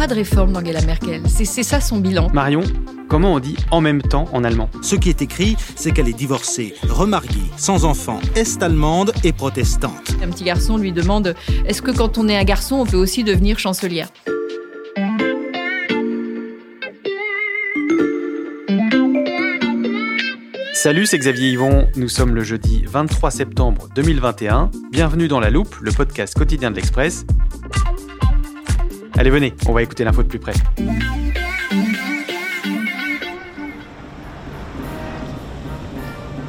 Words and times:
pas 0.00 0.06
de 0.06 0.14
réforme 0.14 0.54
d'Angela 0.54 0.80
Merkel. 0.80 1.20
C'est 1.28 1.44
ça 1.44 1.78
son 1.78 1.98
bilan. 1.98 2.30
Marion, 2.32 2.62
comment 3.06 3.34
on 3.34 3.38
dit 3.38 3.56
en 3.70 3.82
même 3.82 4.00
temps 4.00 4.30
en 4.32 4.44
allemand? 4.44 4.70
Ce 4.80 4.96
qui 4.96 5.10
est 5.10 5.20
écrit, 5.20 5.58
c'est 5.76 5.90
qu'elle 5.90 6.08
est 6.08 6.14
divorcée, 6.14 6.72
remariée, 6.88 7.50
sans 7.58 7.84
enfant, 7.84 8.18
est-allemande 8.34 9.12
et 9.24 9.34
protestante. 9.34 10.16
Un 10.22 10.30
petit 10.30 10.44
garçon 10.44 10.78
lui 10.78 10.92
demande 10.92 11.34
Est-ce 11.66 11.82
que 11.82 11.90
quand 11.90 12.16
on 12.16 12.30
est 12.30 12.38
un 12.38 12.44
garçon, 12.44 12.76
on 12.76 12.86
peut 12.86 12.96
aussi 12.96 13.24
devenir 13.24 13.58
chancelière? 13.58 14.08
Salut, 20.72 21.04
c'est 21.04 21.18
Xavier 21.18 21.50
Yvon. 21.50 21.88
Nous 21.96 22.08
sommes 22.08 22.34
le 22.34 22.42
jeudi 22.42 22.84
23 22.86 23.30
septembre 23.30 23.90
2021. 23.94 24.70
Bienvenue 24.90 25.28
dans 25.28 25.40
La 25.40 25.50
Loupe, 25.50 25.76
le 25.82 25.92
podcast 25.92 26.34
quotidien 26.38 26.70
de 26.70 26.76
l'Express. 26.76 27.26
Allez, 29.18 29.30
venez, 29.30 29.54
on 29.68 29.72
va 29.72 29.82
écouter 29.82 30.04
l'info 30.04 30.22
de 30.22 30.28
plus 30.28 30.38
près. 30.38 30.52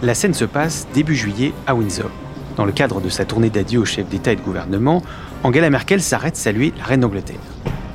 La 0.04 0.16
scène 0.16 0.34
se 0.34 0.46
passe 0.46 0.88
début 0.94 1.16
juillet 1.16 1.54
à 1.68 1.76
Windsor. 1.76 2.10
Dans 2.56 2.66
le 2.66 2.72
cadre 2.72 3.02
de 3.02 3.10
sa 3.10 3.26
tournée 3.26 3.50
d'adieu 3.50 3.80
au 3.80 3.86
chef 3.86 4.08
d'État 4.08 4.32
et 4.32 4.36
de 4.36 4.42
gouvernement, 4.42 5.02
Angela 5.44 5.70
Merkel 5.70 6.02
s'arrête 6.02 6.36
saluer 6.36 6.74
la 6.78 6.84
reine 6.86 7.02
d'Angleterre. 7.02 7.40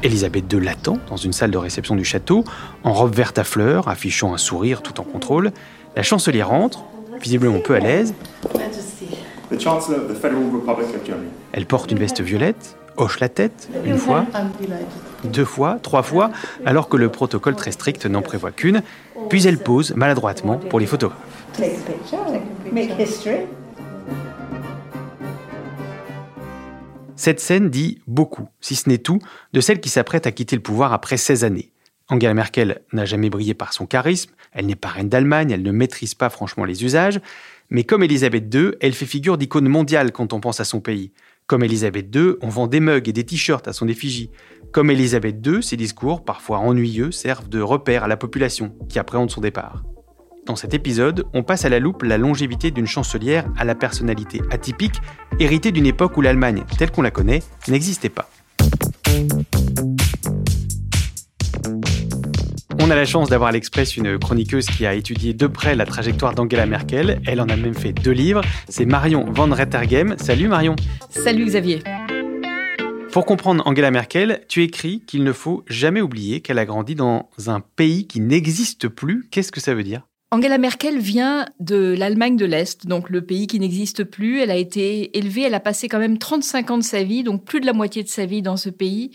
Elisabeth 0.03 0.53
II 0.53 0.61
l'attend 0.61 0.99
dans 1.09 1.17
une 1.17 1.33
salle 1.33 1.51
de 1.51 1.59
réception 1.59 1.97
du 1.97 2.05
château, 2.05 2.45
en 2.85 2.93
robe 2.93 3.15
verte 3.15 3.39
à 3.39 3.45
fleurs, 3.45 3.89
affichant 3.89 4.35
un 4.35 4.39
sourire 4.39 4.83
tout 4.83 5.01
en 5.01 5.05
contrôle. 5.05 5.53
La 5.97 6.03
chancelière 6.03 6.53
entre, 6.53 6.85
visiblement 7.21 7.59
peu 7.59 7.75
à 7.75 7.81
l'aise. 7.81 8.15
Elle 11.53 11.67
porte 11.67 11.91
une 11.91 11.99
veste 11.99 12.21
violette, 12.21 12.77
hoche 12.97 13.21
la 13.21 13.29
tête, 13.29 13.69
une 13.85 13.99
fois, 13.99 14.27
deux 15.25 15.45
fois, 15.45 15.79
trois 15.83 16.03
fois, 16.03 16.31
alors 16.65 16.89
que 16.89 16.97
le 16.97 17.09
protocole 17.09 17.57
très 17.57 17.73
strict 17.73 18.07
n'en 18.07 18.23
prévoit 18.23 18.53
qu'une, 18.53 18.83
puis 19.29 19.47
elle 19.47 19.59
pose 19.59 19.95
maladroitement 19.95 20.59
pour 20.59 20.81
les 20.81 20.87
photographes. 20.87 21.19
Cette 27.17 27.41
scène 27.41 27.71
dit 27.71 28.01
beaucoup, 28.07 28.49
si 28.61 28.77
ce 28.77 28.89
n'est 28.89 28.99
tout, 28.99 29.19
de 29.53 29.61
celle 29.61 29.81
qui 29.81 29.89
s'apprête 29.89 30.27
à 30.27 30.33
quitter 30.33 30.55
le 30.55 30.63
pouvoir 30.63 30.93
après 30.93 31.17
16 31.17 31.45
années. 31.45 31.73
Angela 32.09 32.35
Merkel 32.35 32.83
n'a 32.93 33.05
jamais 33.05 33.31
brillé 33.31 33.55
par 33.55 33.73
son 33.73 33.87
charisme, 33.87 34.31
elle 34.53 34.67
n'est 34.67 34.77
pas 34.77 34.89
reine 34.89 35.09
d'Allemagne, 35.09 35.51
elle 35.51 35.63
ne 35.63 35.73
maîtrise 35.73 36.15
pas 36.15 36.29
franchement 36.29 36.65
les 36.65 36.85
usages, 36.85 37.21
mais 37.71 37.85
comme 37.85 38.03
Elisabeth 38.03 38.55
II, 38.55 38.73
elle 38.81 38.93
fait 38.93 39.07
figure 39.07 39.39
d'icône 39.39 39.69
mondiale 39.69 40.13
quand 40.13 40.33
on 40.33 40.41
pense 40.41 40.61
à 40.61 40.65
son 40.65 40.81
pays. 40.81 41.11
Comme 41.47 41.63
Elisabeth 41.63 42.13
II, 42.13 42.33
on 42.43 42.49
vend 42.49 42.67
des 42.67 42.81
mugs 42.81 43.09
et 43.09 43.13
des 43.13 43.23
t-shirts 43.23 43.69
à 43.69 43.73
son 43.73 43.87
effigie. 43.87 44.31
Comme 44.73 44.91
Elisabeth 44.91 45.47
II, 45.47 45.63
ses 45.63 45.77
discours, 45.77 46.25
parfois 46.25 46.59
ennuyeux, 46.59 47.13
servent 47.13 47.49
de 47.49 47.61
repère 47.61 48.03
à 48.03 48.09
la 48.09 48.17
population 48.17 48.75
qui 48.89 48.99
appréhende 48.99 49.31
son 49.31 49.41
départ. 49.41 49.85
Dans 50.45 50.57
cet 50.57 50.75
épisode, 50.75 51.25
on 51.35 51.45
passe 51.45 51.65
à 51.65 51.69
la 51.69 51.79
loupe 51.79 52.03
la 52.03 52.19
longévité 52.19 52.73
d'une 52.73 52.89
chancelière 52.89 53.49
à 53.57 53.65
la 53.65 53.77
personnalité 53.77 54.41
atypique, 54.51 55.01
héritée 55.39 55.71
d'une 55.71 55.87
époque 55.87 56.17
où 56.17 56.21
l'Allemagne, 56.21 56.65
telle 56.79 56.91
qu'on 56.91 57.03
la 57.03 57.13
connaît, 57.13 57.45
n'existait 57.69 58.09
pas. 58.09 58.29
On 62.87 62.91
a 62.91 62.95
la 62.95 63.05
chance 63.05 63.31
d'avoir 63.31 63.49
à 63.49 63.53
l'Express 63.53 63.97
une 63.97 64.17
chroniqueuse 64.17 64.67
qui 64.67 64.87
a 64.87 64.95
étudié 64.95 65.35
de 65.35 65.49
près 65.49 65.75
la 65.75 65.85
trajectoire 65.85 66.37
d'Angela 66.37 66.67
Merkel. 66.67 67.21
Elle 67.27 67.41
en 67.41 67.49
a 67.49 67.57
même 67.57 67.75
fait 67.75 67.93
deux 67.93 68.13
livres. 68.13 68.43
C'est 68.69 68.85
Marion 68.85 69.25
Van 69.29 69.53
Rettergem. 69.53 70.15
Salut 70.19 70.47
Marion. 70.47 70.77
Salut 71.11 71.47
Xavier. 71.47 71.83
Pour 73.11 73.27
comprendre 73.27 73.67
Angela 73.67 73.91
Merkel, 73.91 74.45
tu 74.47 74.63
écris 74.63 75.03
qu'il 75.05 75.25
ne 75.25 75.33
faut 75.33 75.65
jamais 75.67 76.01
oublier 76.01 76.43
qu'elle 76.43 76.61
a 76.61 76.65
grandi 76.65 76.95
dans 76.95 77.29
un 77.49 77.59
pays 77.59 78.07
qui 78.07 78.21
n'existe 78.21 78.87
plus. 78.87 79.27
Qu'est-ce 79.33 79.51
que 79.51 79.61
ça 79.61 79.75
veut 79.75 79.83
dire? 79.83 80.07
Angela 80.33 80.59
Merkel 80.59 80.99
vient 80.99 81.47
de 81.61 81.95
l'Allemagne 81.97 82.37
de 82.37 82.47
l'Est, 82.47 82.89
donc 82.89 83.11
le 83.11 83.23
pays 83.23 83.47
qui 83.47 83.61
n'existe 83.61 84.03
plus. 84.03 84.41
Elle 84.41 84.51
a 84.51 84.57
été 84.57 85.17
élevée, 85.17 85.43
elle 85.43 85.55
a 85.55 85.61
passé 85.61 85.89
quand 85.89 86.01
même 86.01 86.19
35 86.19 86.71
ans 86.73 86.79
de 86.79 86.83
sa 86.83 87.05
vie, 87.05 87.23
donc 87.23 87.45
plus 87.45 87.61
de 87.61 87.67
la 87.67 87.73
moitié 87.73 88.03
de 88.03 88.09
sa 88.09 88.27
vie 88.27 88.43
dans 88.43 88.57
ce 88.57 88.69
pays. 88.69 89.13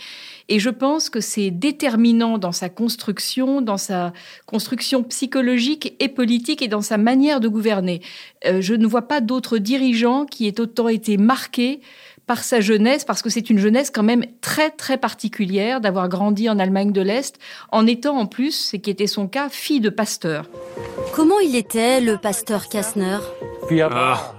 Et 0.47 0.57
je 0.57 0.69
pense 0.69 1.09
que 1.09 1.19
c'est 1.19 1.51
déterminant 1.51 2.37
dans 2.37 2.53
sa 2.53 2.69
construction, 2.69 3.59
dans 3.59 3.75
sa 3.75 4.13
construction 4.45 5.03
psychologique 5.03 5.95
et 5.99 6.07
politique 6.07 6.61
et 6.61 6.69
dans 6.69 6.81
sa 6.81 6.97
manière 6.97 7.41
de 7.41 7.49
gouverner. 7.49 8.01
Euh, 8.45 8.61
je 8.61 8.73
ne 8.73 8.87
vois 8.87 9.09
pas 9.09 9.19
d'autres 9.19 9.57
dirigeants 9.57 10.25
qui 10.25 10.47
aient 10.47 10.61
autant 10.61 10.87
été 10.87 11.17
marqués 11.17 11.81
par 12.31 12.45
sa 12.45 12.61
jeunesse, 12.61 13.03
parce 13.03 13.21
que 13.21 13.29
c'est 13.29 13.49
une 13.49 13.57
jeunesse 13.57 13.91
quand 13.91 14.03
même 14.03 14.23
très 14.39 14.69
très 14.69 14.97
particulière 14.97 15.81
d'avoir 15.81 16.07
grandi 16.07 16.49
en 16.49 16.59
Allemagne 16.59 16.93
de 16.93 17.01
l'Est, 17.01 17.37
en 17.73 17.85
étant 17.85 18.17
en 18.17 18.25
plus, 18.25 18.53
ce 18.53 18.77
qui 18.77 18.89
était 18.89 19.05
son 19.05 19.27
cas, 19.27 19.49
fille 19.49 19.81
de 19.81 19.89
pasteur. 19.89 20.45
Comment 21.13 21.41
il 21.41 21.57
était, 21.57 21.99
le 21.99 22.15
pasteur 22.15 22.69
Kastner? 22.69 23.17
Ah, 23.81 24.33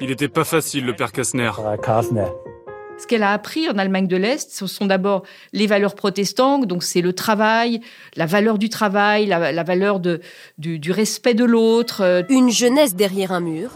Il 0.00 0.06
n'était 0.06 0.28
pas 0.28 0.44
facile, 0.44 0.86
le 0.86 0.94
père 0.94 1.10
Kastner. 1.10 1.50
Ce 3.00 3.08
qu'elle 3.08 3.24
a 3.24 3.32
appris 3.32 3.68
en 3.68 3.76
Allemagne 3.76 4.06
de 4.06 4.16
l'Est, 4.16 4.52
ce 4.52 4.68
sont 4.68 4.86
d'abord 4.86 5.24
les 5.52 5.66
valeurs 5.66 5.96
protestantes, 5.96 6.68
donc 6.68 6.84
c'est 6.84 7.00
le 7.00 7.12
travail, 7.12 7.80
la 8.14 8.26
valeur 8.26 8.56
du 8.56 8.68
travail, 8.68 9.26
la, 9.26 9.64
valeur 9.64 9.98
de, 9.98 10.20
du, 10.58 10.78
du 10.78 10.92
respect 10.92 11.34
de 11.34 11.44
l'autre. 11.44 12.24
Une 12.28 12.50
jeunesse 12.50 12.94
derrière 12.94 13.32
un 13.32 13.40
mur, 13.40 13.70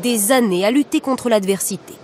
des 0.00 0.30
années 0.30 0.64
à 0.64 0.70
lutter 0.70 1.00
contre 1.00 1.28
l'adversité 1.28 1.94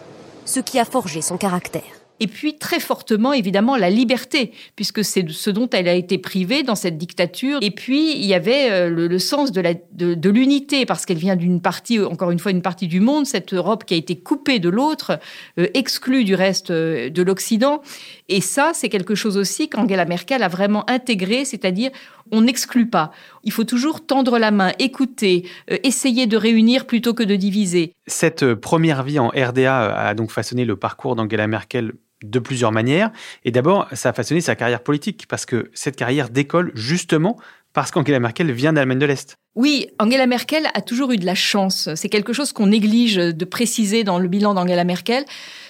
ce 0.48 0.60
qui 0.60 0.78
a 0.78 0.84
forgé 0.84 1.20
son 1.20 1.36
caractère. 1.36 1.82
Et 2.20 2.26
puis 2.26 2.58
très 2.58 2.80
fortement, 2.80 3.32
évidemment, 3.32 3.76
la 3.76 3.90
liberté, 3.90 4.52
puisque 4.74 5.04
c'est 5.04 5.28
ce 5.30 5.50
dont 5.50 5.68
elle 5.70 5.88
a 5.88 5.94
été 5.94 6.18
privée 6.18 6.62
dans 6.62 6.74
cette 6.74 6.98
dictature. 6.98 7.58
Et 7.62 7.70
puis, 7.70 8.16
il 8.16 8.24
y 8.24 8.34
avait 8.34 8.70
euh, 8.70 8.88
le, 8.88 9.18
sens 9.18 9.52
de, 9.52 10.28
l'unité, 10.28 10.84
parce 10.84 11.06
qu'elle 11.06 11.18
vient 11.18 11.36
d'une 11.36 11.60
partie, 11.60 12.00
encore 12.00 12.30
une 12.30 12.38
fois, 12.38 12.50
une 12.50 12.62
partie 12.62 12.88
du 12.88 13.00
monde, 13.00 13.26
cette 13.26 13.54
Europe 13.54 13.84
qui 13.84 13.94
a 13.94 13.96
été 13.96 14.16
coupée 14.16 14.58
de 14.58 14.68
l'autre, 14.68 15.20
euh, 15.58 15.68
exclue 15.74 16.24
du 16.24 16.34
reste 16.34 16.70
euh, 16.70 17.08
de 17.08 17.22
l'Occident. 17.22 17.82
Et 18.28 18.40
ça, 18.40 18.72
c'est 18.74 18.88
quelque 18.88 19.14
chose 19.14 19.36
aussi 19.36 19.68
qu'Angela 19.68 20.04
Merkel 20.04 20.42
a 20.42 20.48
vraiment 20.48 20.88
intégré, 20.88 21.44
c'est-à-dire 21.44 21.90
on 22.30 22.42
n'exclut 22.42 22.88
pas. 22.88 23.10
Il 23.42 23.52
faut 23.52 23.64
toujours 23.64 24.04
tendre 24.04 24.38
la 24.38 24.50
main, 24.50 24.72
écouter, 24.78 25.48
euh, 25.70 25.78
essayer 25.82 26.26
de 26.26 26.36
réunir 26.36 26.86
plutôt 26.86 27.14
que 27.14 27.22
de 27.22 27.36
diviser. 27.36 27.94
Cette 28.06 28.42
euh, 28.42 28.56
première 28.56 29.02
vie 29.02 29.18
en 29.18 29.28
RDA 29.28 30.08
a 30.08 30.14
donc 30.14 30.30
façonné 30.30 30.64
le 30.64 30.76
parcours 30.76 31.16
d'Angela 31.16 31.46
Merkel 31.46 31.94
de 32.22 32.38
plusieurs 32.38 32.72
manières. 32.72 33.10
Et 33.44 33.50
d'abord, 33.50 33.86
ça 33.92 34.10
a 34.10 34.12
façonné 34.12 34.40
sa 34.40 34.56
carrière 34.56 34.82
politique, 34.82 35.26
parce 35.28 35.46
que 35.46 35.70
cette 35.72 35.96
carrière 35.96 36.28
décolle 36.30 36.72
justement 36.74 37.38
parce 37.72 37.90
qu'Angela 37.90 38.18
Merkel 38.18 38.50
vient 38.50 38.72
d'Allemagne 38.72 38.98
de 38.98 39.06
l'Est. 39.06 39.38
Oui, 39.54 39.88
Angela 39.98 40.26
Merkel 40.26 40.68
a 40.74 40.80
toujours 40.80 41.10
eu 41.12 41.16
de 41.16 41.26
la 41.26 41.34
chance. 41.34 41.88
C'est 41.96 42.08
quelque 42.08 42.32
chose 42.32 42.52
qu'on 42.52 42.68
néglige 42.68 43.16
de 43.16 43.44
préciser 43.44 44.04
dans 44.04 44.18
le 44.18 44.28
bilan 44.28 44.54
d'Angela 44.54 44.84
Merkel 44.84 45.24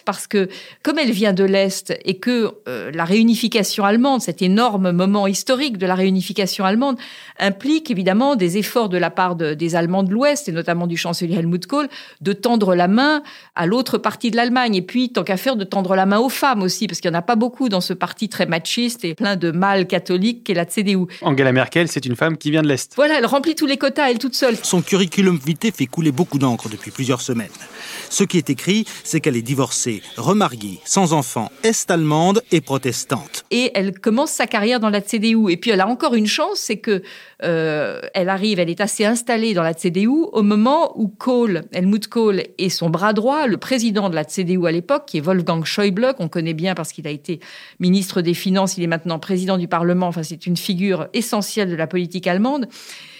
parce 0.08 0.26
que 0.26 0.48
comme 0.82 0.98
elle 0.98 1.10
vient 1.10 1.34
de 1.34 1.44
l'Est 1.44 1.92
et 2.02 2.18
que 2.18 2.52
euh, 2.66 2.90
la 2.94 3.04
réunification 3.04 3.84
allemande, 3.84 4.22
cet 4.22 4.40
énorme 4.40 4.90
moment 4.90 5.26
historique 5.26 5.76
de 5.76 5.84
la 5.84 5.94
réunification 5.94 6.64
allemande, 6.64 6.96
implique 7.38 7.90
évidemment 7.90 8.34
des 8.34 8.56
efforts 8.56 8.88
de 8.88 8.96
la 8.96 9.10
part 9.10 9.36
des 9.36 9.76
Allemands 9.76 10.02
de 10.02 10.10
l'Ouest 10.10 10.48
et 10.48 10.52
notamment 10.52 10.86
du 10.86 10.96
chancelier 10.96 11.36
Helmut 11.36 11.66
Kohl 11.66 11.88
de 12.22 12.32
tendre 12.32 12.74
la 12.74 12.88
main 12.88 13.22
à 13.54 13.66
l'autre 13.66 13.98
partie 13.98 14.30
de 14.30 14.36
l'Allemagne 14.36 14.74
et 14.76 14.82
puis 14.82 15.10
tant 15.12 15.24
qu'à 15.24 15.36
faire 15.36 15.56
de 15.56 15.64
tendre 15.64 15.94
la 15.94 16.06
main 16.06 16.18
aux 16.18 16.30
femmes 16.30 16.62
aussi 16.62 16.86
parce 16.86 17.00
qu'il 17.00 17.10
n'y 17.10 17.16
en 17.16 17.20
a 17.20 17.22
pas 17.22 17.36
beaucoup 17.36 17.68
dans 17.68 17.82
ce 17.82 17.92
parti 17.92 18.30
très 18.30 18.46
machiste 18.46 19.04
et 19.04 19.14
plein 19.14 19.36
de 19.36 19.50
mâles 19.50 19.86
catholiques 19.86 20.42
qu'est 20.42 20.54
la 20.54 20.64
CDU. 20.64 21.04
Angela 21.20 21.52
Merkel, 21.52 21.88
c'est 21.88 22.06
une 22.06 22.16
femme 22.16 22.38
qui 22.38 22.50
vient 22.50 22.62
de 22.62 22.68
l'Est. 22.68 22.94
Voilà, 22.96 23.18
elle 23.18 23.26
remplit 23.26 23.54
tous 23.54 23.66
les 23.68 23.76
quotas 23.76 24.10
elle 24.10 24.18
toute 24.18 24.34
seule. 24.34 24.56
Son 24.62 24.82
curriculum 24.82 25.38
vitae 25.44 25.70
fait 25.70 25.86
couler 25.86 26.10
beaucoup 26.10 26.38
d'encre 26.38 26.68
depuis 26.68 26.90
plusieurs 26.90 27.20
semaines. 27.20 27.48
Ce 28.10 28.24
qui 28.24 28.38
est 28.38 28.50
écrit, 28.50 28.86
c'est 29.04 29.20
qu'elle 29.20 29.36
est 29.36 29.42
divorcée, 29.42 30.02
remariée, 30.16 30.80
sans 30.84 31.12
enfant, 31.12 31.52
est-allemande 31.62 32.42
et 32.50 32.60
protestante. 32.60 33.44
Et 33.50 33.70
elle 33.74 33.98
commence 33.98 34.30
sa 34.30 34.46
carrière 34.46 34.80
dans 34.80 34.90
la 34.90 35.02
CDU. 35.02 35.50
Et 35.50 35.56
puis 35.56 35.70
elle 35.70 35.80
a 35.80 35.86
encore 35.86 36.14
une 36.14 36.26
chance, 36.26 36.58
c'est 36.58 36.78
que 36.78 37.02
euh, 37.44 38.00
elle 38.14 38.28
arrive, 38.28 38.58
elle 38.58 38.70
est 38.70 38.80
assez 38.80 39.04
installée 39.04 39.54
dans 39.54 39.62
la 39.62 39.74
CDU 39.74 40.08
au 40.08 40.42
moment 40.42 40.98
où 40.98 41.08
Kohl, 41.08 41.62
Helmut 41.72 42.08
Kohl 42.08 42.44
et 42.56 42.70
son 42.70 42.90
bras 42.90 43.12
droit, 43.12 43.46
le 43.46 43.58
président 43.58 44.08
de 44.08 44.14
la 44.14 44.24
CDU 44.24 44.66
à 44.66 44.72
l'époque, 44.72 45.04
qui 45.06 45.18
est 45.18 45.20
Wolfgang 45.20 45.64
Schäuble, 45.64 46.14
qu'on 46.16 46.28
connaît 46.28 46.54
bien 46.54 46.74
parce 46.74 46.92
qu'il 46.92 47.06
a 47.06 47.10
été 47.10 47.40
ministre 47.78 48.22
des 48.22 48.34
Finances, 48.34 48.78
il 48.78 48.84
est 48.84 48.88
maintenant 48.88 49.18
président 49.18 49.58
du 49.58 49.68
Parlement, 49.68 50.08
enfin 50.08 50.22
c'est 50.22 50.46
une 50.46 50.56
figure 50.56 51.08
essentielle 51.12 51.70
de 51.70 51.76
la 51.76 51.86
politique 51.86 52.26
allemande. 52.26 52.68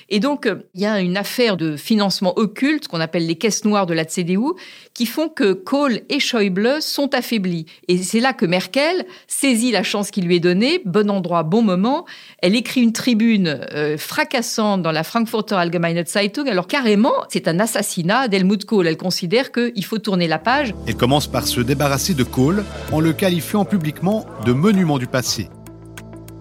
Et 0.08 0.20
donc, 0.20 0.46
euh, 0.46 0.56
il 0.74 0.80
y 0.80 0.86
a 0.86 1.00
une 1.00 1.16
affaire 1.16 1.56
de 1.56 1.76
financement 1.76 2.32
occulte 2.38 2.88
qu'on 2.88 3.00
appelle 3.00 3.26
les 3.26 3.36
caisses 3.36 3.64
noires 3.64 3.86
de 3.86 3.94
la 3.94 4.04
CDU 4.04 4.54
qui 4.94 5.06
font 5.06 5.28
que 5.28 5.52
Kohl 5.52 6.00
et 6.08 6.18
Schäuble 6.18 6.80
sont 6.80 7.14
affaiblis. 7.14 7.66
Et 7.88 7.98
c'est 7.98 8.20
là 8.20 8.32
que 8.32 8.46
Merkel 8.46 9.04
saisit 9.26 9.70
la 9.70 9.82
chance 9.82 10.10
qui 10.10 10.22
lui 10.22 10.36
est 10.36 10.40
donnée, 10.40 10.80
bon 10.84 11.10
endroit, 11.10 11.42
bon 11.42 11.62
moment. 11.62 12.06
Elle 12.40 12.56
écrit 12.56 12.82
une 12.82 12.92
tribune 12.92 13.60
euh, 13.72 13.98
fracassante 13.98 14.82
dans 14.82 14.92
la 14.92 15.04
Frankfurter 15.04 15.56
Allgemeine 15.56 16.04
Zeitung. 16.06 16.48
Alors 16.48 16.66
carrément, 16.66 17.12
c'est 17.28 17.48
un 17.48 17.60
assassinat 17.60 18.28
d'Helmut 18.28 18.64
Kohl. 18.64 18.86
Elle 18.86 18.96
considère 18.96 19.52
qu'il 19.52 19.84
faut 19.84 19.98
tourner 19.98 20.26
la 20.26 20.38
page. 20.38 20.74
Elle 20.86 20.96
commence 20.96 21.26
par 21.26 21.46
se 21.46 21.60
débarrasser 21.60 22.14
de 22.14 22.24
Kohl 22.24 22.64
en 22.92 23.00
le 23.00 23.12
qualifiant 23.12 23.64
publiquement 23.64 24.24
de 24.46 24.52
monument 24.52 24.98
du 24.98 25.06
passé. 25.06 25.48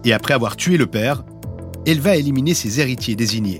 Et 0.04 0.12
après 0.12 0.32
avoir 0.32 0.56
tué 0.56 0.76
le 0.76 0.86
père, 0.86 1.22
elle 1.90 2.00
va 2.00 2.16
éliminer 2.16 2.52
ses 2.52 2.80
héritiers 2.80 3.16
désignés. 3.16 3.58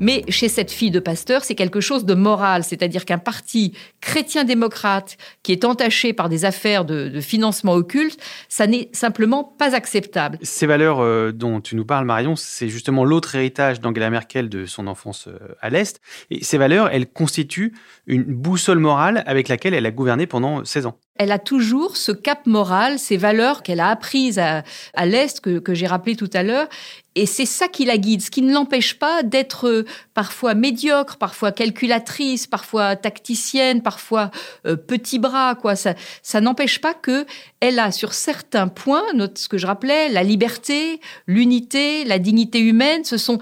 Mais 0.00 0.24
chez 0.28 0.48
cette 0.48 0.70
fille 0.70 0.90
de 0.90 1.00
pasteur, 1.00 1.44
c'est 1.44 1.54
quelque 1.54 1.80
chose 1.80 2.04
de 2.04 2.14
moral, 2.14 2.64
c'est-à-dire 2.64 3.04
qu'un 3.04 3.18
parti 3.18 3.74
chrétien-démocrate 4.00 5.16
qui 5.42 5.52
est 5.52 5.64
entaché 5.64 6.12
par 6.12 6.28
des 6.28 6.44
affaires 6.44 6.84
de, 6.84 7.20
financement 7.20 7.74
occulte, 7.74 8.20
ça 8.48 8.66
n'est 8.66 8.88
simplement 8.92 9.44
pas 9.44 9.74
acceptable. 9.74 10.38
Ces 10.42 10.66
valeurs 10.66 11.00
euh, 11.00 11.32
dont 11.32 11.60
tu 11.60 11.76
nous 11.76 11.84
parles, 11.84 12.04
Marion, 12.04 12.36
c'est 12.36 12.68
justement 12.68 13.04
l'autre 13.04 13.34
héritage 13.34 13.80
d'Angela 13.80 14.10
Merkel 14.10 14.48
de 14.48 14.66
son 14.66 14.86
enfance 14.86 15.28
euh, 15.28 15.38
à 15.60 15.70
l'Est. 15.70 16.00
Et 16.30 16.44
ces 16.44 16.58
valeurs, 16.58 16.90
elles 16.92 17.10
constituent 17.10 17.74
une 18.06 18.24
boussole 18.24 18.78
morale 18.78 19.22
avec 19.26 19.48
laquelle 19.48 19.74
elle 19.74 19.86
a 19.86 19.90
gouverné 19.90 20.26
pendant 20.26 20.64
16 20.64 20.86
ans 20.86 20.98
elle 21.18 21.32
a 21.32 21.38
toujours 21.38 21.96
ce 21.96 22.12
cap 22.12 22.46
moral, 22.46 22.98
ces 22.98 23.16
valeurs 23.16 23.62
qu'elle 23.62 23.80
a 23.80 23.88
apprises 23.88 24.38
à, 24.38 24.62
l'Est, 25.04 25.40
que, 25.40 25.74
j'ai 25.74 25.86
rappelé 25.86 26.16
tout 26.16 26.30
à 26.32 26.42
l'heure. 26.42 26.68
Et 27.16 27.26
c'est 27.26 27.46
ça 27.46 27.66
qui 27.66 27.84
la 27.84 27.98
guide, 27.98 28.22
ce 28.22 28.30
qui 28.30 28.42
ne 28.42 28.54
l'empêche 28.54 28.96
pas 28.96 29.24
d'être 29.24 29.66
euh, 29.66 29.84
parfois 30.14 30.54
médiocre, 30.54 31.16
parfois 31.16 31.50
calculatrice, 31.50 32.46
parfois 32.46 32.94
tacticienne, 32.94 33.82
parfois 33.88 34.30
euh, 34.66 34.76
petit 34.76 35.18
bras. 35.18 35.54
Quoi. 35.54 35.74
Ça, 35.74 35.94
ça 36.22 36.42
n'empêche 36.42 36.78
pas 36.78 36.92
que 36.92 37.24
elle 37.60 37.78
a 37.78 37.90
sur 37.90 38.12
certains 38.12 38.68
points, 38.68 39.06
ce 39.34 39.48
que 39.48 39.56
je 39.56 39.66
rappelais, 39.66 40.10
la 40.10 40.22
liberté, 40.22 41.00
l'unité, 41.26 42.04
la 42.04 42.18
dignité 42.18 42.60
humaine, 42.60 43.04
ce 43.04 43.16
sont 43.16 43.38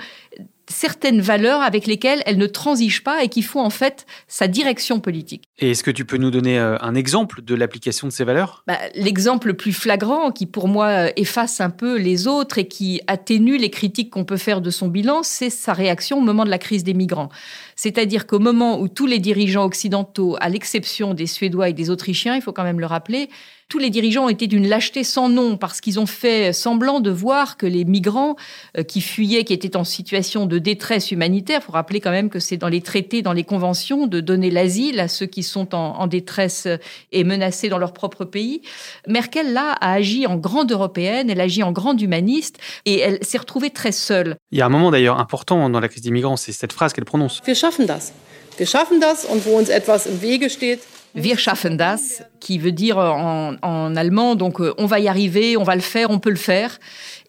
certaines 0.69 1.21
valeurs 1.21 1.63
avec 1.63 1.87
lesquelles 1.87 2.23
elle 2.27 2.39
ne 2.39 2.47
transige 2.47 3.05
pas 3.05 3.23
et 3.23 3.29
qui 3.29 3.43
font 3.43 3.61
en 3.61 3.71
fait 3.71 4.07
sa 4.27 4.49
direction 4.49 5.01
politique. 5.01 5.45
Et 5.59 5.71
est-ce 5.71 5.85
que 5.85 5.91
tu 5.91 6.05
peux 6.05 6.17
nous 6.17 6.31
donner 6.31 6.59
euh, 6.59 6.77
un 6.81 6.95
exemple 6.95 7.43
de 7.43 7.55
l'application 7.55 8.09
de 8.09 8.13
ces 8.13 8.25
valeurs? 8.25 8.65
Bah, 8.67 8.79
L'exemple 8.95 9.49
le 9.49 9.55
plus 9.55 9.73
flagrant, 9.73 10.31
qui 10.33 10.47
pour 10.47 10.69
moi 10.69 10.87
euh, 10.87 11.11
efface 11.17 11.61
un 11.61 11.71
peu 11.71 11.97
les 11.99 12.27
autres 12.27 12.59
et 12.59 12.69
qui 12.69 13.01
atténue 13.07 13.57
les 13.57 13.71
critiques 13.71 14.11
qu'on 14.11 14.25
peut 14.25 14.37
faire 14.37 14.61
de 14.61 14.71
son 14.71 14.89
bilan, 14.89 15.23
c'est 15.23 15.51
sa 15.51 15.73
réaction 15.73 16.19
au 16.19 16.23
moment 16.23 16.45
de 16.45 16.51
la 16.51 16.59
crise 16.59 16.85
des 16.85 16.95
migrants. 16.95 17.29
C'est-à-dire 17.77 18.27
qu'au 18.27 18.39
moment 18.39 18.81
où 18.81 18.89
tous 18.89 19.07
les 19.07 19.19
dirigeants 19.19 19.65
occidentaux, 19.65 20.37
à 20.41 20.49
l'exception 20.49 21.15
des 21.15 21.27
Suédois 21.27 21.69
et 21.69 21.73
des 21.75 21.91
Autrichiens, 21.91 22.35
il 22.35 22.43
faut 22.43 22.53
quand 22.53 22.65
même 22.65 22.81
le 22.81 22.87
rappeler, 22.87 23.29
tous 23.69 23.79
les 23.79 23.91
dirigeants 23.91 24.27
ont 24.27 24.29
été 24.29 24.47
d'une 24.47 24.69
lâcheté 24.69 25.03
sans 25.03 25.29
nom 25.29 25.57
parce 25.57 25.81
qu'ils 25.81 25.99
ont 25.99 26.07
fait 26.07 26.53
semblant 26.53 27.01
de 27.01 27.11
voir 27.11 27.57
que 27.57 27.67
les 27.67 27.85
migrants 27.85 28.37
euh, 28.79 28.83
qui 28.83 29.01
fuyaient, 29.01 29.45
qui 29.45 29.53
étaient 29.53 29.77
en 29.77 29.85
situation 29.85 30.47
de 30.47 30.59
détresse 30.59 31.11
humanitaire, 31.11 31.61
il 31.63 31.65
faut 31.65 31.73
rappeler 31.73 32.01
quand 32.01 32.11
même 32.11 32.31
que 32.31 32.39
c'est 32.39 32.57
dans 32.57 32.69
les 32.69 32.81
traités, 32.81 33.23
dans 33.23 33.33
les 33.33 33.45
conventions 33.45 34.07
de 34.07 34.21
donner 34.21 34.51
l'asile 34.51 35.01
à 35.01 35.09
ceux 35.09 35.27
qui 35.27 35.43
sont 35.43 35.75
en, 35.75 36.07
détresse 36.07 36.69
et 37.11 37.25
menacés 37.25 37.69
dans 37.69 37.79
leur 37.79 37.93
propre 37.93 38.25
pays. 38.25 38.63
Merkel, 39.09 39.53
là, 39.53 39.73
a 39.81 39.93
agi 39.93 40.27
en 40.27 40.37
grande 40.37 40.71
européenne, 40.71 41.31
elle 41.31 41.41
agit 41.41 41.65
en 41.65 41.73
grande 41.73 42.01
humaniste 42.01 42.59
et 42.85 43.01
elle 43.01 43.19
s'est 43.25 43.39
retrouvée 43.39 43.71
très 43.71 43.91
seule. 43.91 44.37
Il 44.53 44.59
y 44.59 44.63
a 44.63 44.67
un 44.67 44.69
moment 44.69 44.93
d'ailleurs 44.93 45.19
important 45.19 45.69
dans 45.69 45.81
la 45.81 45.89
crise 45.89 46.03
des 46.03 46.13
migrants, 46.13 46.37
c'est 46.37 46.53
cette 46.53 46.73
phrase 46.73 46.93
qu'elle 46.93 47.05
prononce. 47.05 47.43
Wir 47.45 47.57
schaffen 47.57 47.87
das. 47.87 48.13
Wir 48.57 48.67
schaffen 48.67 49.01
das 49.01 49.25
und 49.25 49.45
wo 49.45 49.59
uns 49.59 49.69
etwas 49.69 50.07
im 50.07 50.23
Wege 50.23 50.49
steht, 50.49 50.81
Wir 51.17 51.39
schaffen 51.39 51.79
das, 51.79 52.23
qui 52.41 52.59
veut 52.59 52.73
dire 52.73 52.99
en, 52.99 53.97
allemand, 53.97 54.37
donc 54.37 54.61
euh, 54.61 54.75
on 54.77 54.85
va 54.85 55.01
y 55.01 55.09
arriver, 55.09 55.57
on 55.57 55.63
va 55.63 55.75
le 55.75 55.81
faire, 55.81 56.11
on 56.11 56.19
peut 56.19 56.29
le 56.29 56.37
faire. 56.37 56.79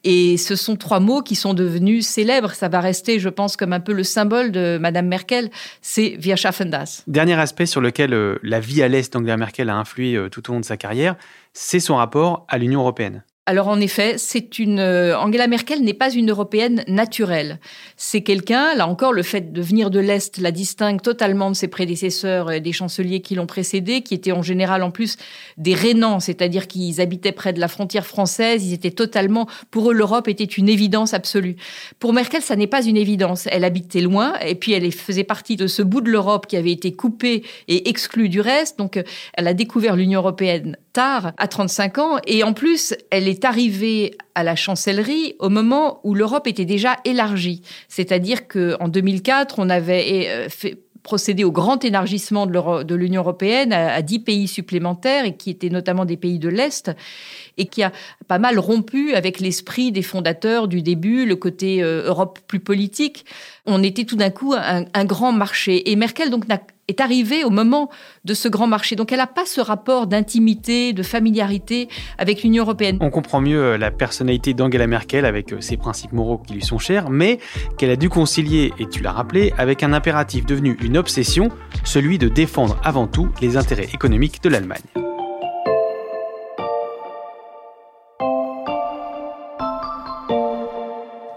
Et 0.04 0.36
ce 0.36 0.58
sont 0.58 0.76
trois 0.76 1.00
mots 1.00 1.22
qui 1.22 1.36
sont 1.36 1.54
devenus 1.54 2.06
célèbres. 2.06 2.52
Ça 2.52 2.68
va 2.68 2.82
rester, 2.82 3.18
je 3.20 3.30
pense, 3.30 3.56
comme 3.56 3.72
un 3.72 3.80
peu 3.80 3.94
le 3.94 4.04
symbole 4.04 4.52
de 4.52 4.78
Madame 4.78 5.08
Merkel. 5.08 5.50
C'est 5.82 6.18
Wir 6.20 6.36
schaffen 6.36 6.70
das. 6.70 7.04
Dernier 7.08 7.40
aspect 7.40 7.66
sur 7.66 7.80
lequel 7.80 8.14
euh, 8.14 8.38
la 8.44 8.60
vie 8.60 8.84
à 8.84 8.90
l'Est 8.90 9.14
d'Angela 9.14 9.38
Merkel 9.38 9.70
a 9.70 9.76
influé 9.76 10.16
euh, 10.16 10.28
tout 10.28 10.50
au 10.50 10.54
long 10.54 10.60
de 10.60 10.66
sa 10.66 10.76
carrière, 10.76 11.16
c'est 11.54 11.80
son 11.80 11.96
rapport 11.96 12.46
à 12.50 12.58
l'Union 12.58 12.82
européenne. 12.82 13.24
Alors 13.50 13.70
en 13.70 13.80
effet, 13.80 14.16
c'est 14.18 14.60
une 14.60 14.80
euh, 14.80 15.18
Angela 15.18 15.48
Merkel 15.48 15.82
n'est 15.82 15.94
pas 15.94 16.12
une 16.12 16.32
européenne 16.32 16.84
naturelle. 16.90 17.62
C'est 17.96 18.22
quelqu'un, 18.22 18.76
là 18.76 18.90
encore, 18.90 19.14
le 19.14 19.24
fait 19.24 19.54
de 19.54 19.62
venir 19.62 19.90
de 19.90 20.02
l'est 20.02 20.38
la 20.38 20.52
distingue 20.52 21.02
totalement 21.02 21.50
de 21.50 21.56
ses 21.56 21.70
prédécesseurs 21.70 22.52
et 22.52 22.60
des 22.60 22.74
chanceliers 22.74 23.22
qui 23.22 23.36
l'ont 23.36 23.46
précédé, 23.46 24.02
qui 24.02 24.16
étaient 24.16 24.34
en 24.34 24.42
général 24.42 24.84
en 24.84 24.92
plus 24.92 25.16
des 25.56 25.76
rénants, 25.76 26.20
c'est-à-dire 26.20 26.68
qu'ils 26.68 27.00
habitaient 27.00 27.32
près 27.32 27.54
de 27.54 27.62
la 27.62 27.70
frontière 27.70 28.06
française. 28.06 28.66
Ils 28.66 28.74
étaient 28.74 28.92
totalement, 28.92 29.48
pour 29.72 29.92
eux, 29.92 29.94
l'Europe 29.94 30.28
était 30.28 30.44
une 30.44 30.68
évidence 30.68 31.14
absolue. 31.14 31.56
Pour 32.00 32.12
Merkel, 32.12 32.42
ça 32.42 32.58
n'est 32.58 32.68
pas 32.68 32.84
une 32.84 32.98
évidence. 32.98 33.48
Elle 33.50 33.64
habitait 33.64 34.02
loin 34.02 34.34
et 34.46 34.56
puis 34.56 34.74
elle 34.74 34.92
faisait 34.92 35.24
partie 35.24 35.56
de 35.56 35.68
ce 35.68 35.82
bout 35.82 36.02
de 36.02 36.10
l'Europe 36.10 36.48
qui 36.48 36.58
avait 36.58 36.74
été 36.74 36.92
coupé 36.92 37.46
et 37.70 37.88
exclu 37.88 38.28
du 38.28 38.42
reste. 38.42 38.78
Donc, 38.78 39.02
elle 39.36 39.48
a 39.48 39.54
découvert 39.54 39.96
l'Union 39.96 40.20
européenne 40.20 40.76
à 40.98 41.48
35 41.48 41.98
ans, 42.00 42.18
et 42.26 42.44
en 42.44 42.54
plus, 42.54 42.94
elle 43.10 43.28
est 43.28 43.38
est 43.38 43.46
arrivé 43.46 44.18
à 44.36 44.44
la 44.44 44.56
chancellerie 44.56 45.36
au 45.40 45.50
moment 45.50 46.00
où 46.04 46.14
l'Europe 46.14 46.48
était 46.48 46.66
déjà 46.66 46.98
élargie. 47.06 47.62
C'est-à-dire 47.88 48.48
qu'en 48.48 48.88
2004, 48.88 49.60
on 49.60 49.70
avait 49.70 50.28
euh, 50.28 50.50
fait, 50.50 50.80
procédé 51.04 51.44
au 51.44 51.52
grand 51.52 51.86
élargissement 51.86 52.48
de 52.48 52.96
l'Union 52.96 53.22
européenne 53.22 53.72
à, 53.72 54.02
dix 54.02 54.20
pays 54.20 54.48
supplémentaires 54.48 55.24
et 55.26 55.38
qui 55.38 55.50
étaient 55.50 55.70
notamment 55.70 56.04
des 56.04 56.18
pays 56.18 56.38
de 56.38 56.50
l'Est 56.50 56.92
et 57.58 57.68
qui 57.68 57.82
a 57.82 57.94
pas 58.28 58.40
mal 58.40 58.60
rompu 58.60 59.14
avec 59.14 59.40
l'esprit 59.40 59.92
des 59.92 60.02
fondateurs 60.02 60.68
du 60.68 60.82
début, 60.82 61.26
le 61.26 61.36
côté 61.36 61.82
euh, 61.82 62.08
Europe 62.08 62.40
plus 62.48 62.60
politique. 62.60 63.26
On 63.66 63.84
était 63.84 64.04
tout 64.04 64.18
d'un 64.18 64.32
coup 64.32 64.54
un, 64.54 65.06
grand 65.06 65.32
marché. 65.32 65.90
Et 65.90 65.96
Merkel 65.96 66.30
donc 66.30 66.48
est 66.88 67.02
arrivée 67.02 67.44
au 67.44 67.50
moment 67.50 67.90
de 68.26 68.34
ce 68.34 68.48
grand 68.48 68.68
marché. 68.68 68.96
Donc 68.96 69.12
elle 69.12 69.20
n'a 69.20 69.28
pas 69.28 69.46
ce 69.46 69.62
rapport 69.62 70.08
d'intimité, 70.08 70.94
de 70.94 71.04
familiarité 71.04 71.90
avec 72.18 72.44
l'Union 72.44 72.64
européenne. 72.64 72.98
On 73.02 73.10
comprend 73.10 73.42
mieux 73.42 73.62
euh, 73.62 73.78
la 73.78 73.92
personnalité 73.92 74.54
d'Angela 74.54 74.88
Merkel 74.88 75.26
avec 75.26 75.54
euh, 75.54 75.62
ses 75.62 75.78
principes 75.78 76.14
moraux 76.14 76.38
qui 76.38 76.54
lui 76.54 76.64
sont 76.64 76.80
chers, 76.80 77.10
mais 77.10 77.40
qu'elle 77.78 77.90
a 77.90 77.96
dû 77.96 78.10
concilier, 78.10 78.74
et 78.80 78.88
tu 78.88 79.02
l'as 79.02 79.12
rappelé, 79.12 79.54
avec 79.58 79.84
un 79.84 79.94
impératif 79.94 80.46
devenu 80.46 80.78
une 80.82 80.98
obsession, 80.98 81.50
celui 81.84 82.18
de 82.18 82.30
défendre 82.30 82.80
avant 82.84 83.08
tout 83.08 83.30
les 83.42 83.58
intérêts 83.58 83.90
économiques 83.94 84.42
de 84.42 84.50
l'Allemagne. 84.50 84.82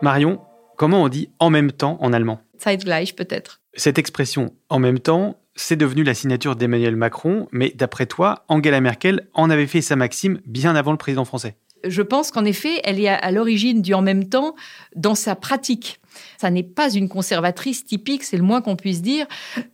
Marion, 0.03 0.41
comment 0.77 1.03
on 1.03 1.09
dit 1.09 1.31
en 1.39 1.51
même 1.51 1.73
temps 1.73 1.99
en 2.01 2.13
allemand? 2.13 2.41
Zeitgleich 2.59 3.15
peut-être. 3.17 3.61
Cette 3.75 3.99
expression 3.99 4.55
en 4.69 4.79
même 4.79 4.99
temps, 4.99 5.40
c'est 5.55 5.77
devenu 5.77 6.03
la 6.05 6.15
signature 6.15 6.57
d'Emmanuel 6.57 6.97
Macron, 6.97 7.49
mais 7.53 7.73
d'après 7.75 8.07
toi, 8.07 8.45
Angela 8.49 8.81
Merkel 8.81 9.29
en 9.35 9.51
avait 9.51 9.67
fait 9.67 9.83
sa 9.83 9.97
maxime 9.97 10.41
bien 10.47 10.75
avant 10.77 10.93
le 10.93 10.99
président 10.99 11.25
français. 11.25 11.57
Je 11.85 12.03
pense 12.03 12.31
qu'en 12.31 12.45
effet, 12.45 12.81
elle 12.85 13.01
est 13.01 13.09
à 13.09 13.31
l'origine 13.31 13.81
du 13.81 13.95
en 13.95 14.03
même 14.03 14.29
temps 14.29 14.55
dans 14.97 15.15
sa 15.15 15.35
pratique. 15.35 16.01
Ça 16.39 16.51
n'est 16.51 16.63
pas 16.63 16.93
une 16.93 17.09
conservatrice 17.09 17.85
typique, 17.85 18.23
c'est 18.23 18.37
le 18.37 18.43
moins 18.43 18.61
qu'on 18.61 18.77
puisse 18.77 19.01
dire, 19.01 19.27